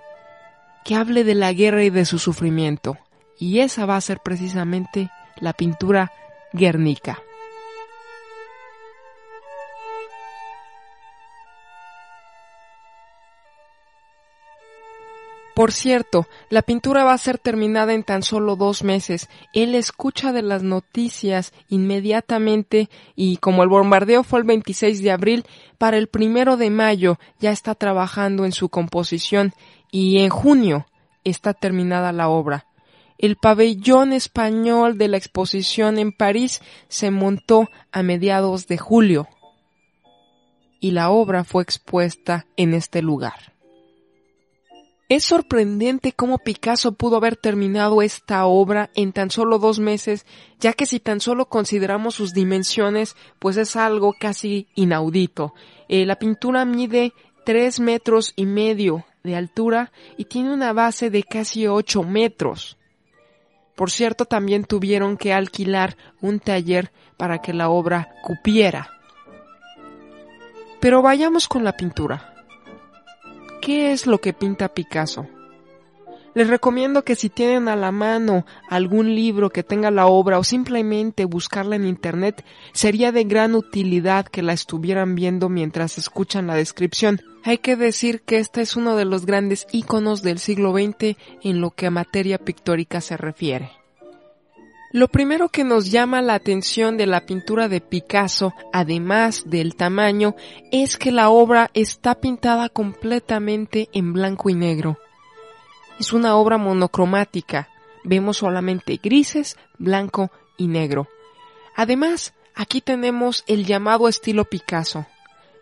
que 0.85 0.93
hable 0.93 1.23
de 1.23 1.33
la 1.33 1.51
guerra 1.53 1.83
y 1.83 1.89
de 1.89 2.05
su 2.05 2.19
sufrimiento. 2.19 2.99
Y 3.39 3.61
esa 3.61 3.87
va 3.87 3.95
a 3.95 4.01
ser 4.01 4.19
precisamente 4.19 5.09
la 5.41 5.53
pintura 5.53 6.11
Guernica. 6.53 7.19
Por 15.53 15.73
cierto, 15.73 16.27
la 16.49 16.61
pintura 16.61 17.03
va 17.03 17.13
a 17.13 17.17
ser 17.17 17.37
terminada 17.37 17.93
en 17.93 18.03
tan 18.03 18.23
solo 18.23 18.55
dos 18.55 18.83
meses. 18.83 19.29
Él 19.53 19.75
escucha 19.75 20.31
de 20.31 20.41
las 20.41 20.63
noticias 20.63 21.53
inmediatamente 21.67 22.89
y 23.15 23.37
como 23.37 23.61
el 23.61 23.69
bombardeo 23.69 24.23
fue 24.23 24.39
el 24.39 24.45
26 24.45 25.03
de 25.03 25.11
abril, 25.11 25.45
para 25.77 25.97
el 25.97 26.07
primero 26.07 26.55
de 26.55 26.69
mayo 26.69 27.19
ya 27.39 27.51
está 27.51 27.75
trabajando 27.75 28.45
en 28.45 28.53
su 28.53 28.69
composición 28.69 29.53
y 29.91 30.19
en 30.19 30.29
junio 30.29 30.87
está 31.25 31.53
terminada 31.53 32.13
la 32.13 32.29
obra. 32.29 32.65
El 33.21 33.35
pabellón 33.35 34.13
español 34.13 34.97
de 34.97 35.07
la 35.07 35.17
exposición 35.17 35.99
en 35.99 36.11
París 36.11 36.59
se 36.87 37.11
montó 37.11 37.69
a 37.91 38.01
mediados 38.01 38.65
de 38.65 38.79
julio 38.79 39.27
y 40.79 40.89
la 40.89 41.11
obra 41.11 41.43
fue 41.43 41.61
expuesta 41.61 42.47
en 42.57 42.73
este 42.73 43.03
lugar. 43.03 43.53
Es 45.07 45.23
sorprendente 45.23 46.13
cómo 46.13 46.39
Picasso 46.39 46.93
pudo 46.93 47.17
haber 47.17 47.35
terminado 47.35 48.01
esta 48.01 48.47
obra 48.47 48.89
en 48.95 49.13
tan 49.13 49.29
solo 49.29 49.59
dos 49.59 49.77
meses, 49.77 50.25
ya 50.59 50.73
que 50.73 50.87
si 50.87 50.99
tan 50.99 51.19
solo 51.19 51.45
consideramos 51.45 52.15
sus 52.15 52.33
dimensiones, 52.33 53.15
pues 53.37 53.55
es 53.57 53.75
algo 53.75 54.15
casi 54.19 54.67
inaudito. 54.73 55.53
Eh, 55.89 56.07
la 56.07 56.15
pintura 56.17 56.65
mide 56.65 57.13
tres 57.45 57.79
metros 57.79 58.33
y 58.35 58.47
medio 58.47 59.05
de 59.23 59.35
altura 59.35 59.91
y 60.17 60.25
tiene 60.25 60.51
una 60.51 60.73
base 60.73 61.11
de 61.11 61.21
casi 61.21 61.67
ocho 61.67 62.01
metros. 62.01 62.77
Por 63.81 63.89
cierto, 63.89 64.25
también 64.25 64.63
tuvieron 64.63 65.17
que 65.17 65.33
alquilar 65.33 65.97
un 66.21 66.39
taller 66.39 66.91
para 67.17 67.39
que 67.39 67.51
la 67.51 67.69
obra 67.69 68.09
cupiera. 68.21 68.91
Pero 70.79 71.01
vayamos 71.01 71.47
con 71.47 71.63
la 71.63 71.75
pintura. 71.75 72.35
¿Qué 73.59 73.91
es 73.91 74.05
lo 74.05 74.21
que 74.21 74.33
pinta 74.33 74.71
Picasso? 74.71 75.25
Les 76.33 76.47
recomiendo 76.47 77.03
que 77.03 77.15
si 77.15 77.29
tienen 77.29 77.67
a 77.67 77.75
la 77.75 77.91
mano 77.91 78.45
algún 78.69 79.15
libro 79.15 79.49
que 79.49 79.63
tenga 79.63 79.91
la 79.91 80.07
obra 80.07 80.39
o 80.39 80.43
simplemente 80.45 81.25
buscarla 81.25 81.75
en 81.75 81.85
internet, 81.85 82.45
sería 82.71 83.11
de 83.11 83.25
gran 83.25 83.53
utilidad 83.53 84.25
que 84.25 84.41
la 84.41 84.53
estuvieran 84.53 85.15
viendo 85.15 85.49
mientras 85.49 85.97
escuchan 85.97 86.47
la 86.47 86.55
descripción. 86.55 87.19
Hay 87.43 87.57
que 87.57 87.75
decir 87.75 88.21
que 88.21 88.37
este 88.37 88.61
es 88.61 88.77
uno 88.77 88.95
de 88.95 89.03
los 89.03 89.25
grandes 89.25 89.67
íconos 89.73 90.21
del 90.21 90.39
siglo 90.39 90.71
XX 90.71 91.17
en 91.43 91.59
lo 91.59 91.71
que 91.71 91.87
a 91.87 91.91
materia 91.91 92.37
pictórica 92.37 93.01
se 93.01 93.17
refiere. 93.17 93.71
Lo 94.93 95.07
primero 95.07 95.49
que 95.49 95.63
nos 95.63 95.89
llama 95.89 96.21
la 96.21 96.35
atención 96.35 96.97
de 96.97 97.07
la 97.07 97.25
pintura 97.25 97.67
de 97.67 97.79
Picasso, 97.79 98.53
además 98.73 99.49
del 99.49 99.75
tamaño, 99.75 100.35
es 100.71 100.97
que 100.97 101.11
la 101.11 101.29
obra 101.29 101.71
está 101.73 102.15
pintada 102.15 102.69
completamente 102.69 103.89
en 103.93 104.11
blanco 104.11 104.49
y 104.49 104.53
negro. 104.53 104.97
Es 106.01 106.13
una 106.13 106.35
obra 106.35 106.57
monocromática. 106.57 107.69
Vemos 108.03 108.37
solamente 108.37 108.99
grises, 109.03 109.55
blanco 109.77 110.31
y 110.57 110.65
negro. 110.65 111.07
Además, 111.75 112.33
aquí 112.55 112.81
tenemos 112.81 113.43
el 113.45 113.67
llamado 113.67 114.07
estilo 114.07 114.45
Picasso. 114.45 115.05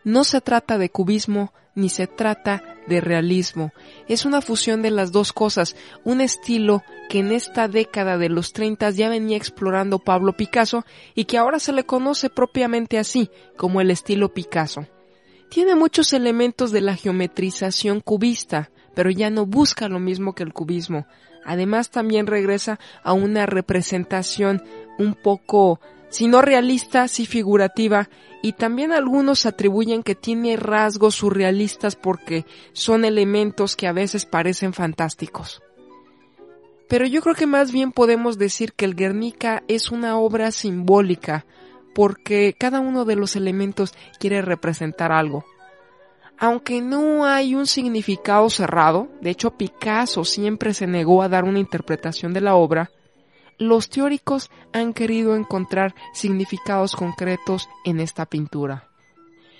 No 0.05 0.23
se 0.23 0.39
trata 0.39 0.77
de 0.77 0.91
cubismo 0.91 1.51
ni 1.75 1.89
se 1.89 2.07
trata 2.07 2.63
de 2.87 3.01
realismo. 3.01 3.73
Es 4.07 4.23
una 4.23 4.39
fusión 4.39 4.81
de 4.81 4.91
las 4.91 5.11
dos 5.11 5.33
cosas, 5.33 5.75
un 6.05 6.21
estilo 6.21 6.83
que 7.09 7.19
en 7.19 7.33
esta 7.33 7.67
década 7.67 8.17
de 8.17 8.29
los 8.29 8.53
30 8.53 8.91
ya 8.91 9.09
venía 9.09 9.35
explorando 9.35 9.99
Pablo 9.99 10.37
Picasso 10.37 10.85
y 11.15 11.25
que 11.25 11.37
ahora 11.37 11.59
se 11.59 11.73
le 11.73 11.83
conoce 11.83 12.29
propiamente 12.29 12.97
así, 12.97 13.29
como 13.57 13.81
el 13.81 13.91
estilo 13.91 14.33
Picasso. 14.33 14.87
Tiene 15.49 15.75
muchos 15.75 16.13
elementos 16.13 16.71
de 16.71 16.79
la 16.79 16.95
geometrización 16.95 17.99
cubista, 17.99 18.71
pero 18.93 19.09
ya 19.09 19.29
no 19.29 19.45
busca 19.45 19.87
lo 19.87 19.99
mismo 19.99 20.33
que 20.33 20.43
el 20.43 20.53
cubismo. 20.53 21.05
Además 21.45 21.89
también 21.89 22.27
regresa 22.27 22.79
a 23.03 23.13
una 23.13 23.45
representación 23.45 24.63
un 24.97 25.15
poco, 25.15 25.79
si 26.09 26.27
no 26.27 26.41
realista, 26.41 27.07
sí 27.07 27.25
figurativa, 27.25 28.09
y 28.41 28.53
también 28.53 28.91
algunos 28.91 29.45
atribuyen 29.45 30.03
que 30.03 30.15
tiene 30.15 30.55
rasgos 30.55 31.15
surrealistas 31.15 31.95
porque 31.95 32.45
son 32.73 33.05
elementos 33.05 33.75
que 33.75 33.87
a 33.87 33.93
veces 33.93 34.25
parecen 34.25 34.73
fantásticos. 34.73 35.61
Pero 36.87 37.05
yo 37.05 37.21
creo 37.21 37.35
que 37.35 37.45
más 37.45 37.71
bien 37.71 37.91
podemos 37.91 38.37
decir 38.37 38.73
que 38.73 38.85
el 38.85 38.95
Guernica 38.95 39.63
es 39.67 39.91
una 39.91 40.17
obra 40.17 40.51
simbólica, 40.51 41.45
porque 41.93 42.55
cada 42.57 42.79
uno 42.79 43.05
de 43.05 43.15
los 43.15 43.35
elementos 43.35 43.93
quiere 44.19 44.41
representar 44.41 45.11
algo. 45.11 45.45
Aunque 46.39 46.81
no 46.81 47.25
hay 47.25 47.53
un 47.53 47.67
significado 47.67 48.49
cerrado, 48.49 49.09
de 49.19 49.29
hecho 49.29 49.51
Picasso 49.51 50.23
siempre 50.23 50.73
se 50.73 50.87
negó 50.87 51.21
a 51.21 51.27
dar 51.27 51.43
una 51.43 51.59
interpretación 51.59 52.33
de 52.33 52.39
la 52.39 52.55
obra, 52.55 52.91
los 53.57 53.89
teóricos 53.89 54.49
han 54.71 54.93
querido 54.93 55.35
encontrar 55.35 55.93
significados 56.13 56.95
concretos 56.95 57.67
en 57.83 57.99
esta 57.99 58.25
pintura. 58.25 58.87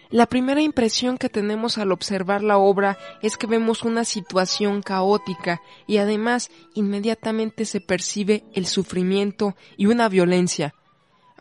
La 0.10 0.26
primera 0.26 0.62
impresión 0.62 1.18
que 1.18 1.28
tenemos 1.28 1.78
al 1.78 1.92
observar 1.92 2.42
la 2.44 2.58
obra 2.58 2.98
es 3.22 3.36
que 3.36 3.46
vemos 3.46 3.84
una 3.84 4.06
situación 4.06 4.82
caótica 4.82 5.62
y 5.86 5.98
además 5.98 6.50
inmediatamente 6.74 7.66
se 7.66 7.82
percibe 7.82 8.46
el 8.54 8.66
sufrimiento 8.66 9.56
y 9.76 9.88
una 9.88 10.08
violencia. 10.08 10.74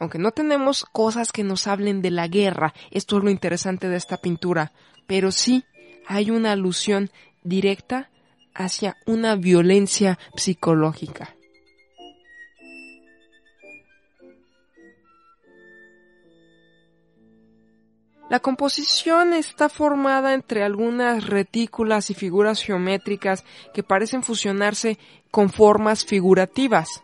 Aunque 0.01 0.19
no 0.19 0.33
tenemos 0.33 0.85
cosas 0.85 1.33
que 1.33 1.45
nos 1.45 1.67
hablen 1.67 2.03
de 2.03 2.11
la 2.11 2.27
guerra, 2.27 2.75
esto 2.91 3.19
es 3.19 3.25
lo 3.25 3.31
interesante 3.31 3.89
de 3.89 3.97
esta 3.97 4.19
pintura, 4.19 4.73
pero 5.09 5.33
sí 5.33 5.65
hay 6.07 6.31
una 6.31 6.53
alusión 6.53 7.11
directa 7.43 8.11
hacia 8.55 8.97
una 9.07 9.35
violencia 9.35 10.19
psicológica. 10.37 11.35
La 18.29 18.41
composición 18.41 19.33
está 19.33 19.71
formada 19.71 20.35
entre 20.35 20.63
algunas 20.63 21.27
retículas 21.27 22.11
y 22.11 22.15
figuras 22.15 22.63
geométricas 22.63 23.43
que 23.73 23.83
parecen 23.83 24.23
fusionarse 24.23 24.99
con 25.31 25.49
formas 25.49 26.05
figurativas. 26.05 27.03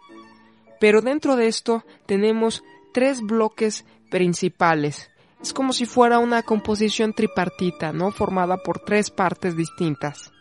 Pero 0.80 1.00
dentro 1.00 1.36
de 1.36 1.46
esto 1.46 1.82
tenemos 2.04 2.62
tres 2.92 3.22
bloques 3.22 3.86
principales. 4.10 5.10
Es 5.40 5.52
como 5.52 5.72
si 5.72 5.86
fuera 5.86 6.18
una 6.18 6.42
composición 6.42 7.12
tripartita, 7.12 7.92
¿no? 7.92 8.10
Formada 8.10 8.58
por 8.58 8.78
tres 8.78 9.10
partes 9.10 9.56
distintas. 9.56 10.32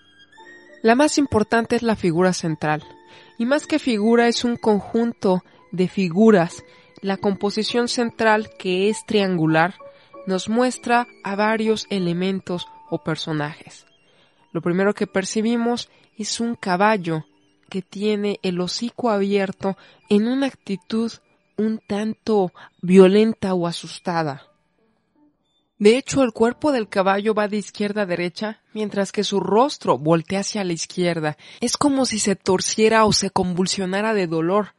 La 0.82 0.96
más 0.96 1.18
importante 1.18 1.76
es 1.76 1.84
la 1.84 1.96
figura 1.96 2.34
central. 2.34 2.84
Y 3.38 3.46
más 3.46 3.68
que 3.68 3.80
figura 3.80 4.28
es 4.28 4.44
un 4.44 4.56
conjunto 4.56 5.44
de 5.72 5.88
figuras. 5.88 6.64
La 7.02 7.18
composición 7.18 7.88
central, 7.88 8.50
que 8.58 8.90
es 8.90 9.06
triangular, 9.06 9.76
nos 10.26 10.50
muestra 10.50 11.08
a 11.24 11.36
varios 11.36 11.88
elementos 11.90 12.68
o 12.90 13.04
personajes. 13.04 13.86
Lo 14.52 14.62
primero 14.62 14.94
que 14.94 15.08
percibimos 15.08 15.90
es 16.18 16.40
un 16.40 16.56
caballo 16.56 17.26
que 17.70 17.82
tiene 17.82 18.40
el 18.44 18.62
hocico 18.62 19.10
abierto 19.10 19.78
en 20.10 20.28
una 20.28 20.48
actitud 20.48 21.12
un 21.58 21.80
tanto 21.80 22.52
violenta 22.82 23.54
o 23.54 23.68
asustada. 23.68 24.44
De 25.84 25.98
hecho, 25.98 26.24
el 26.24 26.32
cuerpo 26.32 26.72
del 26.72 26.88
caballo 26.88 27.34
va 27.34 27.50
de 27.50 27.58
izquierda 27.58 28.04
a 28.04 28.06
derecha, 28.06 28.62
mientras 28.72 29.12
que 29.12 29.26
su 29.26 29.42
rostro 29.42 29.98
voltea 29.98 30.40
hacia 30.40 30.64
la 30.64 30.72
izquierda. 30.72 31.36
Es 31.60 31.76
como 31.76 32.06
si 32.06 32.20
se 32.20 32.38
torciera 32.38 33.04
o 33.04 33.12
se 33.12 33.32
convulsionara 33.32 34.14
de 34.14 34.26
dolor. 34.26 34.76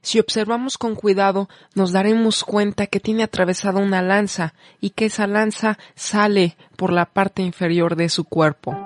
Si 0.00 0.20
observamos 0.20 0.78
con 0.78 0.94
cuidado, 0.94 1.48
nos 1.74 1.90
daremos 1.90 2.44
cuenta 2.44 2.86
que 2.86 3.00
tiene 3.00 3.24
atravesada 3.24 3.80
una 3.80 4.00
lanza 4.00 4.54
y 4.80 4.90
que 4.90 5.06
esa 5.06 5.26
lanza 5.26 5.76
sale 5.96 6.56
por 6.76 6.92
la 6.92 7.06
parte 7.06 7.42
inferior 7.42 7.96
de 7.96 8.08
su 8.08 8.22
cuerpo. 8.22 8.76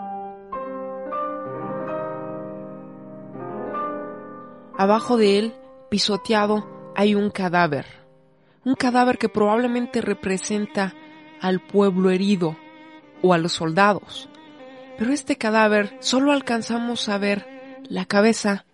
Abajo 4.78 5.18
de 5.18 5.38
él, 5.38 5.54
pisoteado, 5.90 6.66
hay 6.96 7.14
un 7.14 7.28
cadáver. 7.28 7.84
Un 8.64 8.74
cadáver 8.74 9.18
que 9.18 9.28
probablemente 9.28 10.00
representa 10.00 10.94
al 11.40 11.60
pueblo 11.60 12.10
herido 12.10 12.56
o 13.22 13.34
a 13.34 13.38
los 13.38 13.52
soldados. 13.52 14.28
Pero 14.98 15.12
este 15.12 15.36
cadáver 15.36 15.96
solo 16.00 16.32
alcanzamos 16.32 17.08
a 17.08 17.18
ver 17.18 17.46
la 17.88 18.04
cabeza 18.04 18.64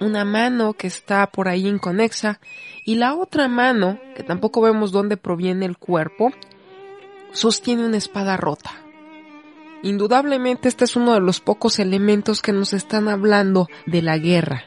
una 0.00 0.24
mano 0.24 0.74
que 0.74 0.86
está 0.86 1.26
por 1.28 1.48
ahí 1.48 1.66
inconexa 1.66 2.40
y 2.84 2.96
la 2.96 3.14
otra 3.14 3.48
mano, 3.48 3.98
que 4.14 4.22
tampoco 4.22 4.60
vemos 4.60 4.92
dónde 4.92 5.16
proviene 5.16 5.66
el 5.66 5.78
cuerpo, 5.78 6.32
sostiene 7.32 7.84
una 7.84 7.96
espada 7.96 8.36
rota. 8.36 8.70
Indudablemente 9.82 10.68
este 10.68 10.84
es 10.84 10.96
uno 10.96 11.14
de 11.14 11.20
los 11.20 11.40
pocos 11.40 11.78
elementos 11.78 12.42
que 12.42 12.52
nos 12.52 12.72
están 12.72 13.08
hablando 13.08 13.68
de 13.86 14.02
la 14.02 14.18
guerra. 14.18 14.64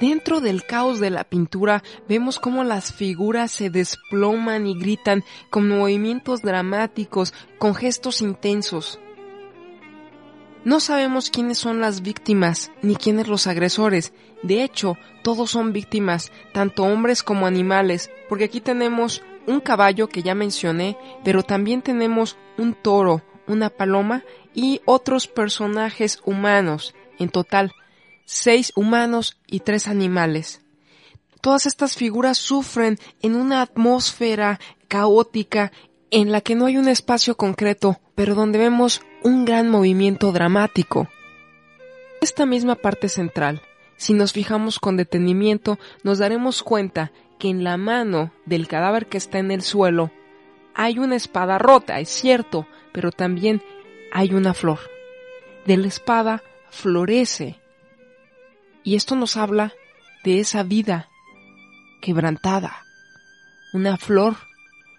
Dentro 0.00 0.40
del 0.40 0.64
caos 0.64 0.98
de 0.98 1.10
la 1.10 1.24
pintura 1.24 1.82
vemos 2.08 2.38
cómo 2.38 2.64
las 2.64 2.90
figuras 2.90 3.50
se 3.50 3.68
desploman 3.68 4.66
y 4.66 4.78
gritan 4.78 5.24
con 5.50 5.68
movimientos 5.68 6.40
dramáticos, 6.40 7.34
con 7.58 7.74
gestos 7.74 8.22
intensos. 8.22 8.98
No 10.64 10.80
sabemos 10.80 11.28
quiénes 11.28 11.58
son 11.58 11.80
las 11.80 12.00
víctimas 12.00 12.72
ni 12.80 12.96
quiénes 12.96 13.28
los 13.28 13.46
agresores. 13.46 14.14
De 14.42 14.62
hecho, 14.62 14.96
todos 15.22 15.50
son 15.50 15.74
víctimas, 15.74 16.32
tanto 16.54 16.84
hombres 16.84 17.22
como 17.22 17.46
animales, 17.46 18.10
porque 18.30 18.44
aquí 18.44 18.62
tenemos 18.62 19.22
un 19.46 19.60
caballo 19.60 20.08
que 20.08 20.22
ya 20.22 20.34
mencioné, 20.34 20.96
pero 21.24 21.42
también 21.42 21.82
tenemos 21.82 22.38
un 22.56 22.72
toro, 22.72 23.22
una 23.46 23.68
paloma 23.68 24.22
y 24.54 24.80
otros 24.86 25.26
personajes 25.26 26.20
humanos. 26.24 26.94
En 27.18 27.28
total, 27.28 27.72
seis 28.24 28.72
humanos 28.76 29.38
y 29.46 29.60
tres 29.60 29.88
animales. 29.88 30.62
Todas 31.40 31.66
estas 31.66 31.96
figuras 31.96 32.38
sufren 32.38 32.98
en 33.22 33.34
una 33.34 33.62
atmósfera 33.62 34.60
caótica 34.88 35.72
en 36.10 36.32
la 36.32 36.40
que 36.40 36.54
no 36.54 36.66
hay 36.66 36.76
un 36.76 36.88
espacio 36.88 37.36
concreto, 37.36 38.00
pero 38.14 38.34
donde 38.34 38.58
vemos 38.58 39.00
un 39.22 39.44
gran 39.44 39.70
movimiento 39.70 40.32
dramático. 40.32 41.08
Esta 42.20 42.44
misma 42.44 42.74
parte 42.74 43.08
central, 43.08 43.62
si 43.96 44.12
nos 44.12 44.32
fijamos 44.32 44.78
con 44.78 44.96
detenimiento, 44.96 45.78
nos 46.02 46.18
daremos 46.18 46.62
cuenta 46.62 47.12
que 47.38 47.48
en 47.48 47.64
la 47.64 47.76
mano 47.76 48.32
del 48.44 48.68
cadáver 48.68 49.06
que 49.06 49.16
está 49.16 49.38
en 49.38 49.50
el 49.50 49.62
suelo 49.62 50.10
hay 50.74 50.98
una 50.98 51.16
espada 51.16 51.58
rota, 51.58 52.00
es 52.00 52.08
cierto, 52.08 52.66
pero 52.92 53.10
también 53.12 53.62
hay 54.12 54.34
una 54.34 54.54
flor. 54.54 54.78
De 55.66 55.76
la 55.76 55.88
espada 55.88 56.42
florece. 56.70 57.58
Y 58.82 58.96
esto 58.96 59.16
nos 59.16 59.36
habla 59.36 59.72
de 60.24 60.40
esa 60.40 60.62
vida 60.62 61.08
quebrantada. 62.00 62.82
Una 63.72 63.96
flor 63.96 64.36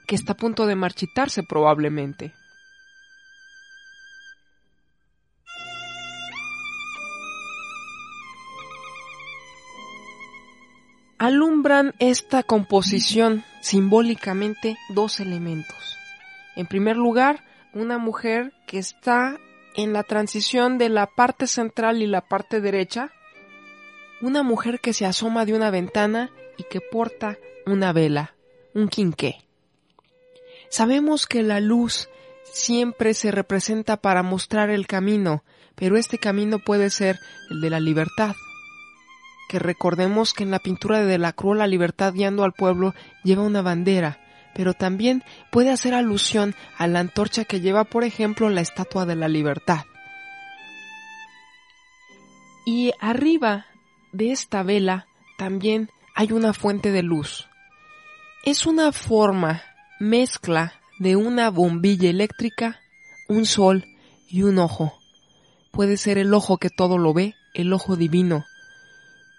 que 0.08 0.16
está 0.16 0.34
a 0.34 0.38
punto 0.38 0.66
de 0.66 0.76
marchitarse 0.76 1.44
probablemente. 1.44 2.34
alumbran 11.22 11.94
esta 12.00 12.42
composición 12.42 13.44
simbólicamente 13.62 14.76
dos 14.90 15.20
elementos. 15.20 15.96
En 16.56 16.66
primer 16.66 16.98
lugar, 16.98 17.44
una 17.76 18.00
mujer 18.00 18.54
que 18.66 18.80
está 18.80 19.38
en 19.76 19.94
la 19.94 20.02
transición 20.02 20.80
de 20.80 20.90
la 20.90 21.06
parte 21.06 21.46
central 21.46 22.02
y 22.02 22.08
la 22.08 22.22
parte 22.22 22.60
derecha, 22.60 23.12
una 24.22 24.44
mujer 24.44 24.80
que 24.80 24.94
se 24.94 25.06
asoma 25.06 25.46
de 25.46 25.54
una 25.54 25.72
ventana 25.72 26.32
y 26.58 26.64
que 26.64 26.82
porta 26.82 27.38
una 27.66 27.94
vela, 27.94 28.36
un 28.74 28.88
quinqué. 28.88 29.38
Sabemos 30.70 31.26
que 31.26 31.44
la 31.44 31.60
luz 31.60 32.10
siempre 32.44 33.14
se 33.14 33.32
representa 33.32 33.98
para 33.98 34.24
mostrar 34.24 34.70
el 34.70 34.88
camino, 34.88 35.44
pero 35.76 35.98
este 35.98 36.18
camino 36.18 36.60
puede 36.60 36.90
ser 36.90 37.18
el 37.50 37.62
de 37.62 37.70
la 37.70 37.80
libertad, 37.80 38.36
que 39.50 39.60
recordemos 39.60 40.34
que 40.34 40.44
en 40.44 40.52
la 40.52 40.60
pintura 40.60 41.04
de 41.04 41.18
la 41.18 41.34
Cruz 41.34 41.58
la 41.58 41.68
libertad 41.68 42.14
guiando 42.14 42.44
al 42.44 42.54
pueblo 42.54 42.94
lleva 43.24 43.44
una 43.44 43.62
bandera, 43.62 44.20
pero 44.56 44.74
también 44.74 45.24
puede 45.52 45.72
hacer 45.72 45.94
alusión 45.94 46.56
a 46.78 46.88
la 46.88 47.00
antorcha 47.00 47.44
que 47.44 47.60
lleva, 47.60 47.84
por 47.84 48.04
ejemplo, 48.04 48.50
la 48.50 48.62
estatua 48.62 49.06
de 49.06 49.16
la 49.16 49.28
libertad. 49.28 49.86
Y 52.66 52.94
arriba 53.02 53.66
de 54.12 54.32
esta 54.32 54.64
vela 54.64 55.08
también 55.38 55.90
hay 56.16 56.32
una 56.32 56.54
fuente 56.54 56.92
de 56.92 57.04
luz. 57.04 57.48
Es 58.44 58.66
una 58.66 58.92
forma, 58.92 59.64
mezcla 60.00 60.74
de 61.00 61.16
una 61.16 61.50
bombilla 61.50 62.10
eléctrica, 62.10 62.80
un 63.28 63.46
sol 63.46 63.86
y 64.28 64.44
un 64.44 64.60
ojo. 64.60 64.94
Puede 65.72 65.98
ser 65.98 66.18
el 66.18 66.34
ojo 66.34 66.58
que 66.58 66.70
todo 66.70 66.98
lo 66.98 67.14
ve, 67.14 67.36
el 67.54 67.72
ojo 67.74 67.96
divino, 67.96 68.46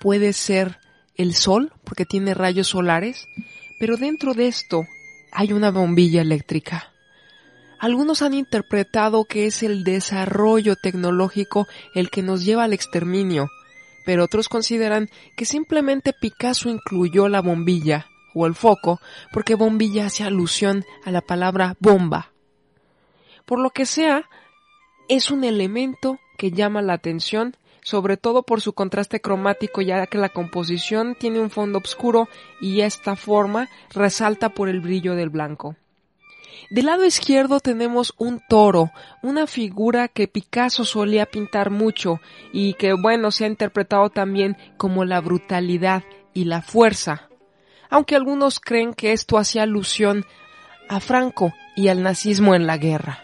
puede 0.03 0.33
ser 0.33 0.79
el 1.15 1.35
sol, 1.35 1.73
porque 1.85 2.05
tiene 2.05 2.35
rayos 2.35 2.69
solares, 2.69 3.29
pero 3.79 3.97
dentro 3.97 4.35
de 4.35 4.49
esto 4.49 4.85
hay 5.31 5.53
una 5.53 5.71
bombilla 5.71 6.23
eléctrica. 6.23 6.93
Algunos 7.79 8.23
han 8.23 8.35
interpretado 8.35 9.25
que 9.25 9.47
es 9.47 9.63
el 9.63 9.85
desarrollo 9.85 10.75
tecnológico 10.75 11.69
el 11.95 12.11
que 12.11 12.23
nos 12.23 12.45
lleva 12.45 12.65
al 12.65 12.73
exterminio, 12.73 13.49
pero 14.05 14.25
otros 14.25 14.49
consideran 14.49 15.09
que 15.37 15.45
simplemente 15.45 16.13
Picasso 16.13 16.69
incluyó 16.69 17.29
la 17.29 17.41
bombilla 17.41 18.07
o 18.35 18.47
el 18.47 18.55
foco 18.55 19.01
porque 19.33 19.55
bombilla 19.55 20.07
hace 20.07 20.25
alusión 20.25 20.85
a 21.05 21.11
la 21.11 21.21
palabra 21.21 21.77
bomba. 21.81 22.33
Por 23.45 23.61
lo 23.61 23.71
que 23.71 23.87
sea, 23.87 24.29
es 25.09 25.31
un 25.31 25.45
elemento 25.45 26.19
que 26.39 26.51
llama 26.51 26.83
la 26.83 26.95
atención 26.95 27.57
sobre 27.83 28.17
todo 28.17 28.45
por 28.45 28.61
su 28.61 28.73
contraste 28.73 29.21
cromático 29.21 29.83
ya 29.83 30.07
que 30.07 30.19
la 30.19 30.29
composición 30.29 31.17
tiene 31.19 31.41
un 31.41 31.51
fondo 31.51 31.79
oscuro 31.79 32.29
y 32.61 32.81
esta 32.83 33.17
forma 33.17 33.69
resalta 33.91 34.51
por 34.51 34.69
el 34.69 34.81
brillo 34.81 35.15
del 35.15 35.31
blanco. 35.31 35.77
Del 36.71 36.87
lado 36.87 37.05
izquierdo 37.05 37.61
tenemos 37.61 38.15
un 38.19 38.41
toro, 38.49 38.91
una 39.23 39.47
figura 39.47 40.09
que 40.09 40.29
Picasso 40.29 40.85
solía 40.85 41.27
pintar 41.27 41.71
mucho 41.71 42.21
y 42.53 42.75
que 42.75 42.93
bueno 42.95 43.31
se 43.31 43.45
ha 43.45 43.49
interpretado 43.49 44.11
también 44.11 44.57
como 44.77 45.05
la 45.05 45.21
brutalidad 45.21 46.05
y 46.35 46.45
la 46.45 46.63
fuerza, 46.63 47.29
aunque 47.91 48.17
algunos 48.17 48.61
creen 48.61 48.95
que 48.95 49.13
esto 49.13 49.39
hacía 49.39 49.65
alusión 49.65 50.25
a 50.89 51.01
Franco 51.01 51.53
y 51.77 51.89
al 51.89 52.03
nazismo 52.03 52.55
en 52.55 52.67
la 52.67 52.79
guerra. 52.79 53.23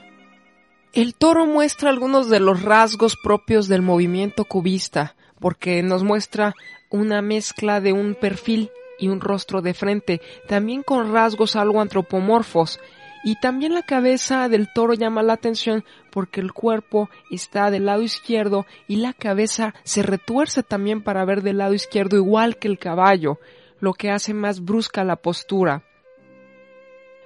El 0.93 1.15
toro 1.15 1.47
muestra 1.47 1.91
algunos 1.91 2.29
de 2.29 2.41
los 2.41 2.63
rasgos 2.63 3.17
propios 3.23 3.69
del 3.69 3.83
movimiento 3.83 4.45
cubista, 4.45 5.15
porque 5.39 5.83
nos 5.83 6.03
muestra 6.03 6.55
una 6.91 7.23
mezcla 7.23 7.81
de 7.81 7.93
un 7.93 8.15
perfil 8.15 8.71
y 8.99 9.09
un 9.09 9.21
rostro 9.21 9.61
de 9.63 9.75
frente, 9.75 10.21
también 10.49 10.83
con 10.83 11.13
rasgos 11.13 11.57
algo 11.57 11.81
antropomorfos, 11.81 12.81
y 13.25 13.37
también 13.37 13.75
la 13.75 13.83
cabeza 13.83 14.49
del 14.49 14.73
toro 14.73 14.95
llama 14.95 15.23
la 15.23 15.35
atención 15.35 15.85
porque 16.11 16.41
el 16.41 16.53
cuerpo 16.53 17.09
está 17.31 17.71
del 17.71 17.87
lado 17.87 18.03
izquierdo 18.03 18.67
y 18.87 18.97
la 18.97 19.13
cabeza 19.13 19.75
se 19.85 20.03
retuerce 20.03 20.63
también 20.63 21.03
para 21.03 21.25
ver 21.25 21.43
del 21.43 21.59
lado 21.59 21.75
izquierdo 21.75 22.17
igual 22.17 22.57
que 22.59 22.69
el 22.69 22.79
caballo, 22.79 23.39
lo 23.81 23.93
que 23.93 24.11
hace 24.11 24.35
más 24.35 24.65
brusca 24.65 25.05
la 25.05 25.17
postura. 25.17 25.83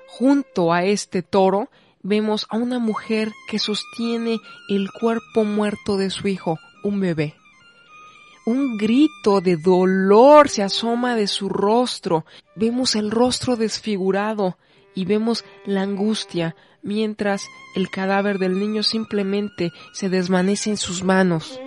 Junto 0.06 0.72
a 0.72 0.84
este 0.84 1.22
toro 1.22 1.68
vemos 2.02 2.46
a 2.50 2.56
una 2.56 2.78
mujer 2.78 3.30
que 3.48 3.58
sostiene 3.58 4.38
el 4.68 4.90
cuerpo 4.92 5.44
muerto 5.44 5.96
de 5.96 6.10
su 6.10 6.28
hijo, 6.28 6.58
un 6.82 7.00
bebé. 7.00 7.34
Un 8.44 8.76
grito 8.76 9.40
de 9.40 9.56
dolor 9.56 10.48
se 10.48 10.64
asoma 10.64 11.14
de 11.14 11.28
su 11.28 11.48
rostro. 11.48 12.24
Vemos 12.56 12.96
el 12.96 13.12
rostro 13.12 13.54
desfigurado 13.56 14.58
y 14.94 15.04
vemos 15.04 15.44
la 15.64 15.82
angustia 15.82 16.56
mientras 16.82 17.46
el 17.74 17.90
cadáver 17.90 18.38
del 18.38 18.58
niño 18.58 18.82
simplemente 18.82 19.72
se 19.92 20.08
desvanece 20.08 20.70
en 20.70 20.76
sus 20.76 21.02
manos. 21.02 21.60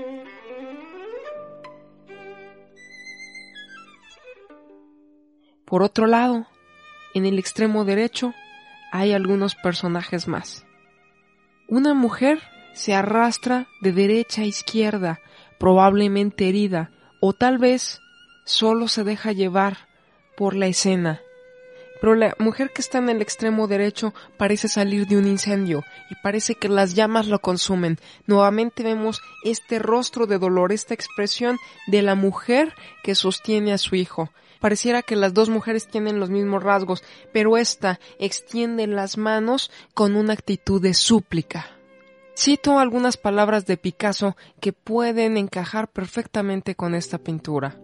Por 5.65 5.81
otro 5.81 6.05
lado, 6.05 6.45
en 7.13 7.25
el 7.25 7.39
extremo 7.39 7.85
derecho, 7.85 8.33
hay 8.91 9.13
algunos 9.13 9.55
personajes 9.55 10.27
más. 10.27 10.65
Una 11.67 11.93
mujer 11.93 12.41
se 12.73 12.93
arrastra 12.93 13.67
de 13.81 13.91
derecha 13.91 14.43
a 14.43 14.45
izquierda, 14.45 15.19
probablemente 15.59 16.47
herida, 16.47 16.91
o 17.19 17.33
tal 17.33 17.57
vez 17.57 17.99
solo 18.45 18.88
se 18.88 19.03
deja 19.03 19.31
llevar 19.31 19.88
por 20.38 20.55
la 20.55 20.67
escena. 20.67 21.21
Pero 22.06 22.13
la 22.13 22.36
mujer 22.38 22.70
que 22.72 22.84
está 22.84 23.00
en 23.00 23.10
el 23.10 23.20
extremo 23.20 23.68
derecho 23.68 24.13
parece 24.38 24.68
salir 24.68 25.08
de 25.08 25.18
un 25.18 25.26
incendio 25.26 25.84
y 26.12 26.13
parece 26.22 26.54
que 26.54 26.70
las 26.70 26.94
llamas 26.94 27.26
lo 27.26 27.39
consumen. 27.39 27.98
Nuevamente 28.28 28.84
vemos 28.84 29.24
este 29.44 29.80
rostro 29.80 30.28
de 30.28 30.38
dolor, 30.38 30.72
esta 30.72 30.94
expresión 30.94 31.58
de 31.88 32.04
la 32.04 32.13
mujer 32.13 32.76
que 33.02 33.15
sostiene 33.15 33.74
a 33.74 33.80
su 33.80 33.96
hijo. 33.96 34.30
Pareciera 34.60 35.02
que 35.02 35.15
las 35.15 35.34
dos 35.34 35.50
mujeres 35.50 35.88
tienen 35.88 36.20
los 36.20 36.30
mismos 36.30 36.62
rasgos, 36.62 37.04
pero 37.34 37.58
esta 37.58 38.00
extiende 38.20 38.86
las 38.86 39.18
manos 39.18 39.72
con 39.96 40.15
una 40.15 40.34
actitud 40.34 40.80
de 40.80 40.94
súplica. 40.94 41.72
Cito 42.38 42.78
algunas 42.78 43.18
palabras 43.18 43.65
de 43.65 43.78
Picasso 43.78 44.38
que 44.60 44.74
pueden 44.74 45.38
encajar 45.38 45.88
perfectamente 45.88 46.76
con 46.76 46.94
esta 46.94 47.18
pintura. 47.18 47.80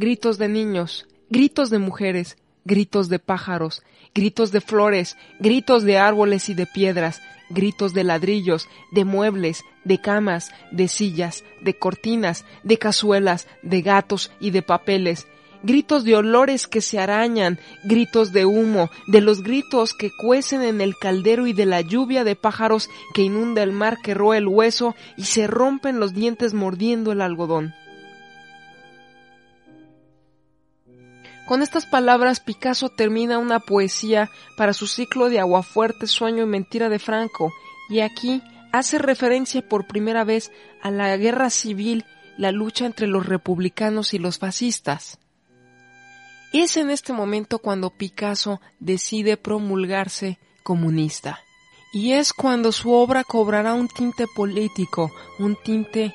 Gritos 0.00 0.38
de 0.38 0.46
niños, 0.46 1.08
gritos 1.28 1.70
de 1.70 1.80
mujeres, 1.80 2.38
gritos 2.64 3.08
de 3.08 3.18
pájaros, 3.18 3.82
gritos 4.14 4.52
de 4.52 4.60
flores, 4.60 5.16
gritos 5.40 5.82
de 5.82 5.98
árboles 5.98 6.48
y 6.48 6.54
de 6.54 6.66
piedras, 6.66 7.20
gritos 7.50 7.94
de 7.94 8.04
ladrillos, 8.04 8.68
de 8.92 9.04
muebles, 9.04 9.64
de 9.82 10.00
camas, 10.00 10.52
de 10.70 10.86
sillas, 10.86 11.42
de 11.62 11.76
cortinas, 11.76 12.44
de 12.62 12.78
cazuelas, 12.78 13.48
de 13.64 13.82
gatos 13.82 14.30
y 14.38 14.50
de 14.52 14.62
papeles, 14.62 15.26
gritos 15.64 16.04
de 16.04 16.14
olores 16.14 16.68
que 16.68 16.80
se 16.80 17.00
arañan, 17.00 17.58
gritos 17.82 18.30
de 18.30 18.46
humo, 18.46 18.90
de 19.08 19.20
los 19.20 19.42
gritos 19.42 19.94
que 19.94 20.12
cuecen 20.16 20.62
en 20.62 20.80
el 20.80 20.94
caldero 20.96 21.48
y 21.48 21.54
de 21.54 21.66
la 21.66 21.80
lluvia 21.80 22.22
de 22.22 22.36
pájaros 22.36 22.88
que 23.14 23.22
inunda 23.22 23.64
el 23.64 23.72
mar 23.72 23.98
que 24.00 24.14
roe 24.14 24.38
el 24.38 24.46
hueso 24.46 24.94
y 25.16 25.24
se 25.24 25.48
rompen 25.48 25.98
los 25.98 26.14
dientes 26.14 26.54
mordiendo 26.54 27.10
el 27.10 27.20
algodón. 27.20 27.74
Con 31.48 31.62
estas 31.62 31.86
palabras 31.86 32.40
Picasso 32.40 32.90
termina 32.90 33.38
una 33.38 33.58
poesía 33.58 34.30
para 34.58 34.74
su 34.74 34.86
ciclo 34.86 35.30
de 35.30 35.40
Aguafuerte, 35.40 36.06
Sueño 36.06 36.42
y 36.42 36.46
Mentira 36.46 36.90
de 36.90 36.98
Franco, 36.98 37.54
y 37.88 38.00
aquí 38.00 38.42
hace 38.70 38.98
referencia 38.98 39.66
por 39.66 39.86
primera 39.86 40.24
vez 40.24 40.52
a 40.82 40.90
la 40.90 41.16
guerra 41.16 41.48
civil, 41.48 42.04
la 42.36 42.52
lucha 42.52 42.84
entre 42.84 43.06
los 43.06 43.24
republicanos 43.24 44.12
y 44.12 44.18
los 44.18 44.38
fascistas. 44.38 45.18
Es 46.52 46.76
en 46.76 46.90
este 46.90 47.14
momento 47.14 47.60
cuando 47.60 47.88
Picasso 47.88 48.60
decide 48.78 49.38
promulgarse 49.38 50.38
comunista. 50.62 51.40
Y 51.94 52.12
es 52.12 52.34
cuando 52.34 52.72
su 52.72 52.92
obra 52.92 53.24
cobrará 53.24 53.72
un 53.72 53.88
tinte 53.88 54.26
político, 54.36 55.10
un 55.38 55.56
tinte 55.56 56.14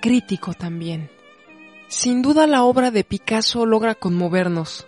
crítico 0.00 0.54
también. 0.54 1.08
Sin 1.92 2.22
duda 2.22 2.46
la 2.46 2.64
obra 2.64 2.90
de 2.90 3.04
Picasso 3.04 3.66
logra 3.66 3.94
conmovernos. 3.94 4.86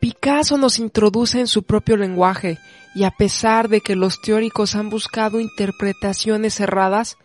Picasso 0.00 0.56
nos 0.56 0.78
introduce 0.78 1.38
en 1.38 1.46
su 1.46 1.64
propio 1.64 1.98
lenguaje 1.98 2.58
y 2.94 3.04
a 3.04 3.10
pesar 3.10 3.68
de 3.68 3.82
que 3.82 3.94
los 3.94 4.22
teóricos 4.22 4.74
han 4.74 4.88
buscado 4.88 5.38
interpretaciones 5.38 6.58
erradas, 6.58 7.18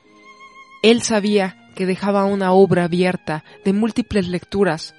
él 0.84 1.02
sabía 1.02 1.72
que 1.76 1.86
dejaba 1.86 2.26
una 2.26 2.52
obra 2.52 2.84
abierta 2.84 3.46
de 3.64 3.72
múltiples 3.72 4.28
lecturas 4.28 4.94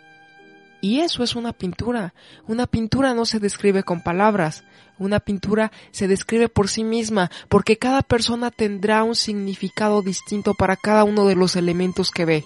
y 0.80 1.00
eso 1.00 1.22
es 1.22 1.36
una 1.36 1.52
pintura. 1.52 2.14
Una 2.48 2.66
pintura 2.66 3.12
no 3.12 3.26
se 3.26 3.38
describe 3.38 3.82
con 3.82 4.02
palabras. 4.02 4.64
Una 4.98 5.20
pintura 5.20 5.72
se 5.90 6.08
describe 6.08 6.48
por 6.48 6.68
sí 6.68 6.84
misma, 6.84 7.30
porque 7.50 7.76
cada 7.76 8.00
persona 8.00 8.50
tendrá 8.50 9.04
un 9.04 9.14
significado 9.14 10.00
distinto 10.00 10.54
para 10.54 10.76
cada 10.76 11.04
uno 11.04 11.26
de 11.26 11.34
los 11.34 11.54
elementos 11.54 12.10
que 12.10 12.24
ve. 12.24 12.44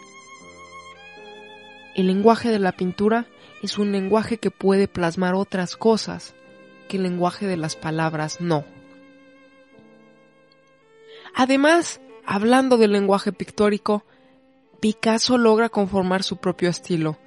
El 1.94 2.06
lenguaje 2.06 2.50
de 2.50 2.58
la 2.58 2.72
pintura 2.72 3.26
es 3.62 3.78
un 3.78 3.92
lenguaje 3.92 4.38
que 4.38 4.50
puede 4.50 4.88
plasmar 4.88 5.34
otras 5.34 5.76
cosas 5.76 6.34
que 6.88 6.96
el 6.96 7.02
lenguaje 7.02 7.46
de 7.46 7.56
las 7.56 7.76
palabras 7.76 8.40
no. 8.40 8.64
Además, 11.34 12.00
hablando 12.24 12.76
del 12.76 12.92
lenguaje 12.92 13.32
pictórico, 13.32 14.04
Picasso 14.80 15.36
logra 15.36 15.68
conformar 15.68 16.22
su 16.22 16.38
propio 16.38 16.70
estilo, 16.70 17.18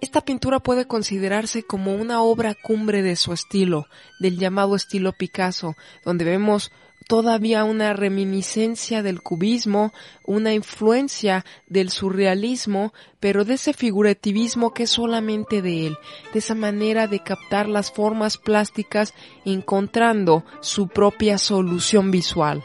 esta 0.00 0.20
pintura 0.20 0.60
puede 0.60 0.86
considerarse 0.86 1.64
como 1.64 1.94
una 1.94 2.22
obra 2.22 2.54
cumbre 2.54 3.02
de 3.02 3.16
su 3.16 3.32
estilo, 3.32 3.86
del 4.20 4.38
llamado 4.38 4.76
estilo 4.76 5.12
Picasso, 5.12 5.74
donde 6.04 6.24
vemos 6.24 6.70
todavía 7.08 7.64
una 7.64 7.94
reminiscencia 7.94 9.02
del 9.02 9.22
cubismo, 9.22 9.92
una 10.24 10.52
influencia 10.52 11.44
del 11.66 11.90
surrealismo, 11.90 12.92
pero 13.18 13.46
de 13.46 13.54
ese 13.54 13.72
figurativismo 13.72 14.72
que 14.74 14.84
es 14.84 14.90
solamente 14.90 15.62
de 15.62 15.88
él, 15.88 15.96
de 16.32 16.38
esa 16.38 16.54
manera 16.54 17.08
de 17.08 17.20
captar 17.20 17.66
las 17.66 17.90
formas 17.90 18.36
plásticas 18.36 19.14
encontrando 19.46 20.44
su 20.60 20.88
propia 20.88 21.38
solución 21.38 22.10
visual. 22.10 22.62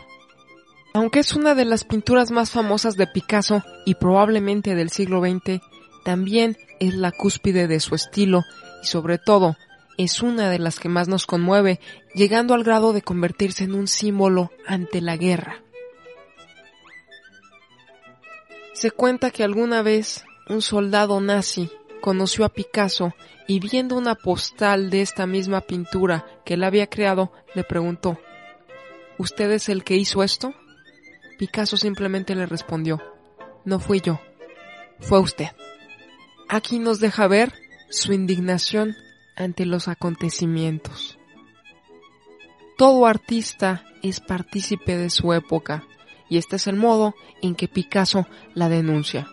Aunque 0.93 1.19
es 1.19 1.33
una 1.33 1.55
de 1.55 1.65
las 1.65 1.85
pinturas 1.85 2.29
más 2.29 2.51
famosas 2.51 2.97
de 2.97 3.07
Picasso 3.07 3.63
y 3.85 3.95
probablemente 3.95 4.75
del 4.75 4.89
siglo 4.89 5.21
XX, 5.21 5.61
también 6.03 6.57
es 6.81 6.95
la 6.95 7.11
cúspide 7.11 7.67
de 7.67 7.79
su 7.79 7.95
estilo 7.95 8.43
y 8.83 8.87
sobre 8.87 9.19
todo 9.19 9.55
es 9.97 10.21
una 10.21 10.49
de 10.49 10.59
las 10.59 10.79
que 10.79 10.89
más 10.89 11.07
nos 11.07 11.25
conmueve, 11.25 11.79
llegando 12.13 12.53
al 12.53 12.63
grado 12.63 12.93
de 12.93 13.01
convertirse 13.01 13.63
en 13.63 13.73
un 13.73 13.87
símbolo 13.87 14.51
ante 14.65 15.01
la 15.01 15.17
guerra. 15.17 15.61
Se 18.73 18.91
cuenta 18.91 19.31
que 19.31 19.43
alguna 19.43 19.81
vez 19.81 20.25
un 20.49 20.61
soldado 20.61 21.21
nazi 21.21 21.69
conoció 22.01 22.43
a 22.43 22.49
Picasso 22.49 23.13
y 23.47 23.59
viendo 23.59 23.95
una 23.95 24.15
postal 24.15 24.89
de 24.89 25.01
esta 25.01 25.25
misma 25.25 25.61
pintura 25.61 26.25
que 26.43 26.55
él 26.55 26.63
había 26.63 26.87
creado, 26.87 27.31
le 27.53 27.63
preguntó, 27.63 28.19
¿Usted 29.17 29.51
es 29.51 29.69
el 29.69 29.83
que 29.83 29.95
hizo 29.95 30.23
esto? 30.23 30.53
Picasso 31.37 31.77
simplemente 31.77 32.35
le 32.35 32.45
respondió, 32.45 33.01
no 33.63 33.79
fui 33.79 34.01
yo, 34.01 34.19
fue 34.99 35.19
usted. 35.19 35.47
Aquí 36.49 36.79
nos 36.79 36.99
deja 36.99 37.27
ver 37.27 37.53
su 37.89 38.11
indignación 38.11 38.95
ante 39.35 39.65
los 39.65 39.87
acontecimientos. 39.87 41.17
Todo 42.77 43.05
artista 43.05 43.83
es 44.01 44.19
partícipe 44.19 44.97
de 44.97 45.09
su 45.09 45.33
época 45.33 45.83
y 46.29 46.37
este 46.37 46.55
es 46.55 46.67
el 46.67 46.75
modo 46.75 47.13
en 47.41 47.55
que 47.55 47.67
Picasso 47.67 48.27
la 48.53 48.69
denuncia. 48.69 49.27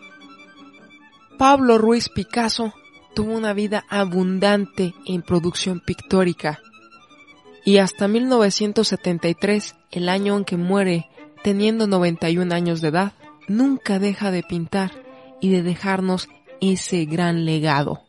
Pablo 1.37 1.77
Ruiz 1.77 2.09
Picasso 2.09 2.73
tuvo 3.15 3.33
una 3.33 3.53
vida 3.53 3.83
abundante 3.89 4.93
en 5.05 5.21
producción 5.21 5.79
pictórica 5.79 6.59
y 7.63 7.77
hasta 7.77 8.07
1973, 8.07 9.75
el 9.91 10.09
año 10.09 10.37
en 10.37 10.45
que 10.45 10.57
muere 10.57 11.09
teniendo 11.43 11.87
91 11.87 12.53
años 12.53 12.81
de 12.81 12.89
edad, 12.89 13.13
nunca 13.47 13.99
deja 13.99 14.31
de 14.31 14.43
pintar 14.43 14.91
y 15.41 15.49
de 15.49 15.63
dejarnos 15.63 16.27
ese 16.59 17.05
gran 17.05 17.45
legado. 17.45 18.01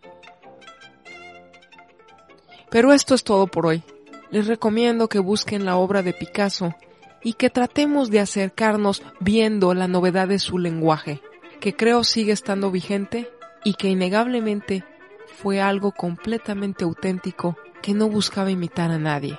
Pero 2.72 2.94
esto 2.94 3.14
es 3.14 3.22
todo 3.22 3.46
por 3.46 3.66
hoy. 3.66 3.82
Les 4.30 4.46
recomiendo 4.46 5.10
que 5.10 5.18
busquen 5.18 5.66
la 5.66 5.76
obra 5.76 6.02
de 6.02 6.14
Picasso 6.14 6.74
y 7.22 7.34
que 7.34 7.50
tratemos 7.50 8.10
de 8.10 8.18
acercarnos 8.18 9.02
viendo 9.20 9.74
la 9.74 9.88
novedad 9.88 10.26
de 10.26 10.38
su 10.38 10.58
lenguaje, 10.58 11.20
que 11.60 11.76
creo 11.76 12.02
sigue 12.02 12.32
estando 12.32 12.70
vigente 12.70 13.30
y 13.62 13.74
que 13.74 13.88
innegablemente 13.88 14.84
fue 15.26 15.60
algo 15.60 15.92
completamente 15.92 16.84
auténtico 16.84 17.58
que 17.82 17.92
no 17.92 18.08
buscaba 18.08 18.50
imitar 18.50 18.90
a 18.90 18.98
nadie. 18.98 19.38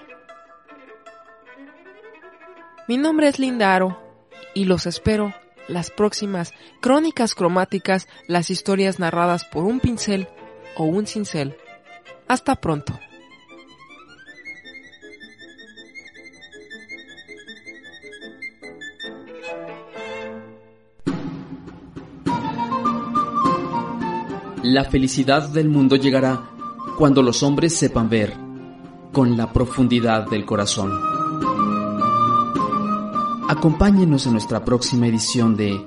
Mi 2.87 2.97
nombre 2.97 3.29
es 3.29 3.39
Lindaro 3.39 3.99
y 4.53 4.65
los 4.65 4.85
espero 4.85 5.33
las 5.67 5.89
próximas 5.89 6.53
crónicas 6.81 7.33
cromáticas, 7.33 8.07
las 8.27 8.51
historias 8.51 8.99
narradas 8.99 9.43
por 9.45 9.63
un 9.63 9.79
pincel 9.79 10.27
o 10.77 10.83
un 10.83 11.07
cincel. 11.07 11.57
Hasta 12.27 12.55
pronto. 12.57 12.99
La 24.63 24.85
felicidad 24.85 25.49
del 25.49 25.67
mundo 25.67 25.97
llegará 25.97 26.49
cuando 26.97 27.21
los 27.21 27.43
hombres 27.43 27.77
sepan 27.77 28.07
ver 28.07 28.33
con 29.11 29.35
la 29.35 29.51
profundidad 29.51 30.29
del 30.29 30.45
corazón. 30.45 30.89
Acompáñenos 33.49 34.25
en 34.25 34.31
nuestra 34.31 34.63
próxima 34.63 35.07
edición 35.07 35.57
de 35.57 35.85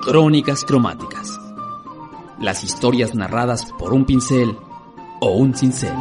Crónicas 0.00 0.64
Cromáticas. 0.64 1.38
Las 2.40 2.64
historias 2.64 3.14
narradas 3.14 3.70
por 3.78 3.92
un 3.92 4.06
pincel 4.06 4.56
o 5.20 5.32
un 5.36 5.54
cincel. 5.54 5.92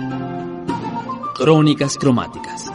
Crónicas 1.36 1.98
Cromáticas. 1.98 2.75